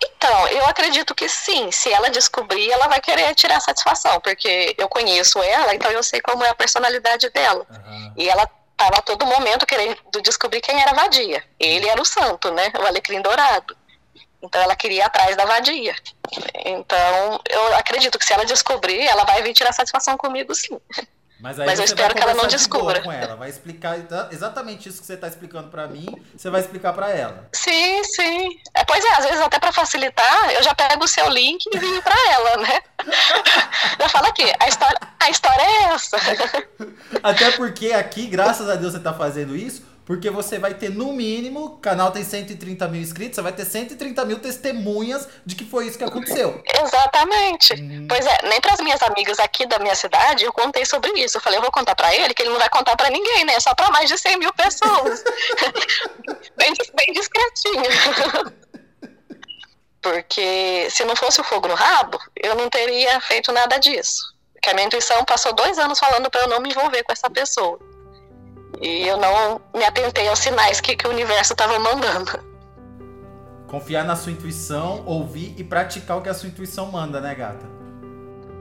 Então, 0.03 0.49
eu 0.49 0.67
acredito 0.67 1.15
que 1.15 1.29
sim. 1.29 1.73
Se 1.73 1.91
ela 1.91 2.11
descobrir, 2.11 2.71
ela 2.71 2.89
vai 2.89 3.01
querer 3.01 3.35
tirar 3.35 3.59
satisfação, 3.61 4.21
porque 4.21 4.75
eu 4.77 4.89
conheço 4.89 5.43
ela, 5.43 5.75
então 5.75 5.91
eu 5.91 6.03
sei 6.03 6.21
como 6.21 6.45
é 6.45 6.51
a 6.51 6.55
personalidade 6.55 7.31
dela. 7.31 7.67
Uhum. 7.71 8.13
E 8.17 8.29
ela 8.29 8.49
estava 8.73 8.99
a 8.99 9.03
todo 9.03 9.27
momento 9.27 9.67
querendo 9.67 9.97
descobrir 10.23 10.61
quem 10.61 10.81
era 10.81 10.91
a 10.91 10.95
vadia. 10.95 11.43
Ele 11.59 11.89
era 11.89 12.01
o 12.01 12.05
santo, 12.05 12.53
né? 12.53 12.71
O 12.79 12.87
alecrim 12.87 13.23
dourado. 13.23 13.77
Então 14.43 14.61
ela 14.61 14.75
queria 14.75 14.99
ir 14.99 15.03
atrás 15.03 15.37
da 15.37 15.45
vadia. 15.45 15.95
Então 16.65 17.41
eu 17.49 17.77
acredito 17.77 18.19
que 18.19 18.25
se 18.25 18.33
ela 18.33 18.45
descobrir, 18.45 19.07
ela 19.07 19.25
vai 19.25 19.43
vir 19.43 19.53
tirar 19.53 19.73
satisfação 19.73 20.17
comigo 20.17 20.55
sim. 20.55 20.79
Mas, 21.41 21.57
Mas 21.57 21.79
eu 21.79 21.85
espero 21.85 22.15
que 22.15 22.23
ela 22.23 22.35
não 22.35 22.47
descubra. 22.47 23.01
Com 23.03 23.11
ela. 23.11 23.35
Vai 23.35 23.49
explicar 23.49 23.97
exatamente 24.31 24.89
isso 24.89 25.01
que 25.01 25.07
você 25.07 25.15
está 25.15 25.27
explicando 25.27 25.69
para 25.69 25.87
mim, 25.87 26.07
você 26.37 26.51
vai 26.51 26.61
explicar 26.61 26.93
para 26.93 27.09
ela. 27.11 27.49
Sim, 27.53 28.05
sim. 28.05 28.49
É, 28.75 28.85
pois 28.85 29.05
é, 29.05 29.11
às 29.13 29.25
vezes 29.25 29.41
até 29.41 29.59
para 29.59 29.73
facilitar, 29.73 30.51
eu 30.53 30.63
já 30.63 30.75
pego 30.75 31.05
o 31.05 31.09
seu 31.09 31.29
link 31.31 31.65
e 31.67 31.77
envio 31.77 32.03
para 32.03 32.15
ela, 32.33 32.57
né? 32.59 32.81
já 33.99 34.09
fala 34.09 34.29
aqui, 34.29 34.53
a 34.61 34.69
história, 34.69 34.99
a 35.19 35.31
história 35.31 35.63
é 35.63 35.83
essa. 35.95 36.17
Até 37.23 37.51
porque 37.53 37.93
aqui, 37.93 38.27
graças 38.27 38.69
a 38.69 38.75
Deus, 38.75 38.93
você 38.93 38.99
está 38.99 39.15
fazendo 39.15 39.57
isso, 39.57 39.83
porque 40.11 40.29
você 40.29 40.59
vai 40.59 40.75
ter, 40.75 40.91
no 40.91 41.13
mínimo, 41.13 41.67
o 41.67 41.71
canal 41.79 42.11
tem 42.11 42.25
130 42.25 42.89
mil 42.89 43.01
inscritos, 43.01 43.37
você 43.37 43.43
vai 43.43 43.53
ter 43.53 43.65
130 43.65 44.25
mil 44.25 44.41
testemunhas 44.41 45.29
de 45.47 45.55
que 45.55 45.65
foi 45.65 45.87
isso 45.87 45.97
que 45.97 46.03
aconteceu. 46.03 46.61
Exatamente. 46.83 47.75
Hum. 47.75 48.09
Pois 48.09 48.27
é, 48.27 48.39
nem 48.49 48.61
para 48.61 48.75
as 48.75 48.81
minhas 48.81 49.01
amigas 49.05 49.39
aqui 49.39 49.67
da 49.67 49.79
minha 49.79 49.95
cidade 49.95 50.45
eu 50.45 50.53
contei 50.53 50.85
sobre 50.85 51.13
isso. 51.13 51.37
Eu 51.37 51.41
falei, 51.41 51.59
eu 51.59 51.63
vou 51.63 51.71
contar 51.71 51.95
para 51.95 52.13
ele, 52.13 52.35
que 52.35 52.43
ele 52.43 52.51
não 52.51 52.59
vai 52.59 52.69
contar 52.69 52.97
para 52.97 53.09
ninguém, 53.09 53.45
né? 53.45 53.61
Só 53.61 53.73
para 53.73 53.89
mais 53.93 54.09
de 54.09 54.19
100 54.19 54.37
mil 54.37 54.53
pessoas. 54.53 55.23
bem, 56.59 56.73
bem 56.93 57.15
discretinho. 57.15 57.85
Porque 60.03 60.91
se 60.91 61.05
não 61.05 61.15
fosse 61.15 61.41
o 61.41 61.45
fogo 61.45 61.69
no 61.69 61.75
rabo, 61.75 62.19
eu 62.35 62.57
não 62.57 62.69
teria 62.69 63.21
feito 63.21 63.53
nada 63.53 63.79
disso. 63.79 64.35
Porque 64.55 64.71
a 64.71 64.75
minha 64.75 64.89
intuição 64.89 65.25
passou 65.25 65.53
dois 65.53 65.79
anos 65.79 66.01
falando 66.01 66.29
para 66.29 66.41
eu 66.41 66.49
não 66.49 66.61
me 66.61 66.71
envolver 66.71 67.05
com 67.05 67.13
essa 67.13 67.31
pessoa. 67.31 67.79
E 68.81 69.07
eu 69.07 69.17
não 69.17 69.61
me 69.75 69.85
atentei 69.85 70.29
aos 70.29 70.39
sinais 70.39 70.81
que, 70.81 70.95
que 70.95 71.07
o 71.07 71.11
universo 71.11 71.53
estava 71.53 71.79
mandando. 71.79 72.39
Confiar 73.67 74.05
na 74.05 74.17
sua 74.17 74.33
intuição, 74.33 75.05
ouvir 75.07 75.55
e 75.57 75.65
praticar 75.65 76.19
o 76.19 76.23
que 76.23 76.29
a 76.29 76.35
sua 76.35 76.49
intuição 76.49 76.87
manda, 76.87 77.21
né, 77.21 77.35
gata? 77.35 77.67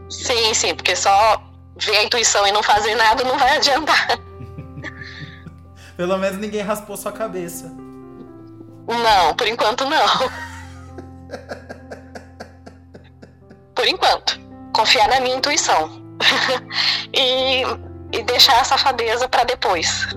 Sim, 0.09 0.53
sim, 0.53 0.75
porque 0.75 0.95
só 0.95 1.41
ver 1.77 1.97
a 1.97 2.03
intuição 2.03 2.45
e 2.47 2.51
não 2.51 2.63
fazer 2.63 2.95
nada 2.95 3.23
não 3.23 3.37
vai 3.37 3.57
adiantar. 3.57 4.07
Pelo 5.95 6.17
menos 6.17 6.37
ninguém 6.39 6.61
raspou 6.61 6.95
sua 6.95 7.11
cabeça. 7.11 7.71
Não, 8.87 9.35
por 9.35 9.47
enquanto 9.47 9.85
não. 9.85 10.07
por 13.75 13.87
enquanto. 13.87 14.39
Confiar 14.73 15.07
na 15.09 15.19
minha 15.19 15.35
intuição. 15.35 16.01
e 17.13 17.63
e 18.11 18.23
deixar 18.23 18.61
a 18.61 18.63
safadeza 18.63 19.27
para 19.27 19.43
depois. 19.43 20.07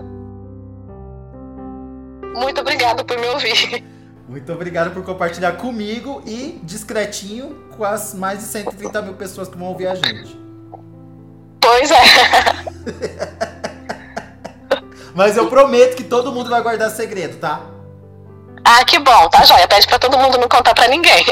Muito 2.34 2.60
obrigado 2.60 3.04
por 3.04 3.18
me 3.18 3.26
ouvir. 3.28 3.84
Muito 4.28 4.52
obrigado 4.52 4.92
por 4.92 5.04
compartilhar 5.04 5.52
comigo 5.52 6.22
e 6.26 6.58
discretinho 6.62 7.66
com 7.76 7.84
as 7.84 8.14
mais 8.14 8.38
de 8.38 8.46
130 8.46 9.02
mil 9.02 9.14
pessoas 9.14 9.48
que 9.48 9.58
vão 9.58 9.68
ouvir 9.68 9.88
a 9.88 9.94
gente. 9.94 10.40
Pois 11.60 11.90
é. 11.90 12.02
Mas 15.14 15.36
eu 15.36 15.48
prometo 15.48 15.96
que 15.96 16.04
todo 16.04 16.32
mundo 16.32 16.48
vai 16.48 16.62
guardar 16.62 16.90
segredo, 16.90 17.38
tá? 17.38 17.60
Ah, 18.64 18.84
que 18.84 18.98
bom, 18.98 19.28
tá 19.28 19.44
joia. 19.44 19.68
Pede 19.68 19.86
pra 19.86 19.98
todo 19.98 20.16
mundo 20.16 20.38
não 20.38 20.48
contar 20.48 20.74
pra 20.74 20.88
ninguém. 20.88 21.24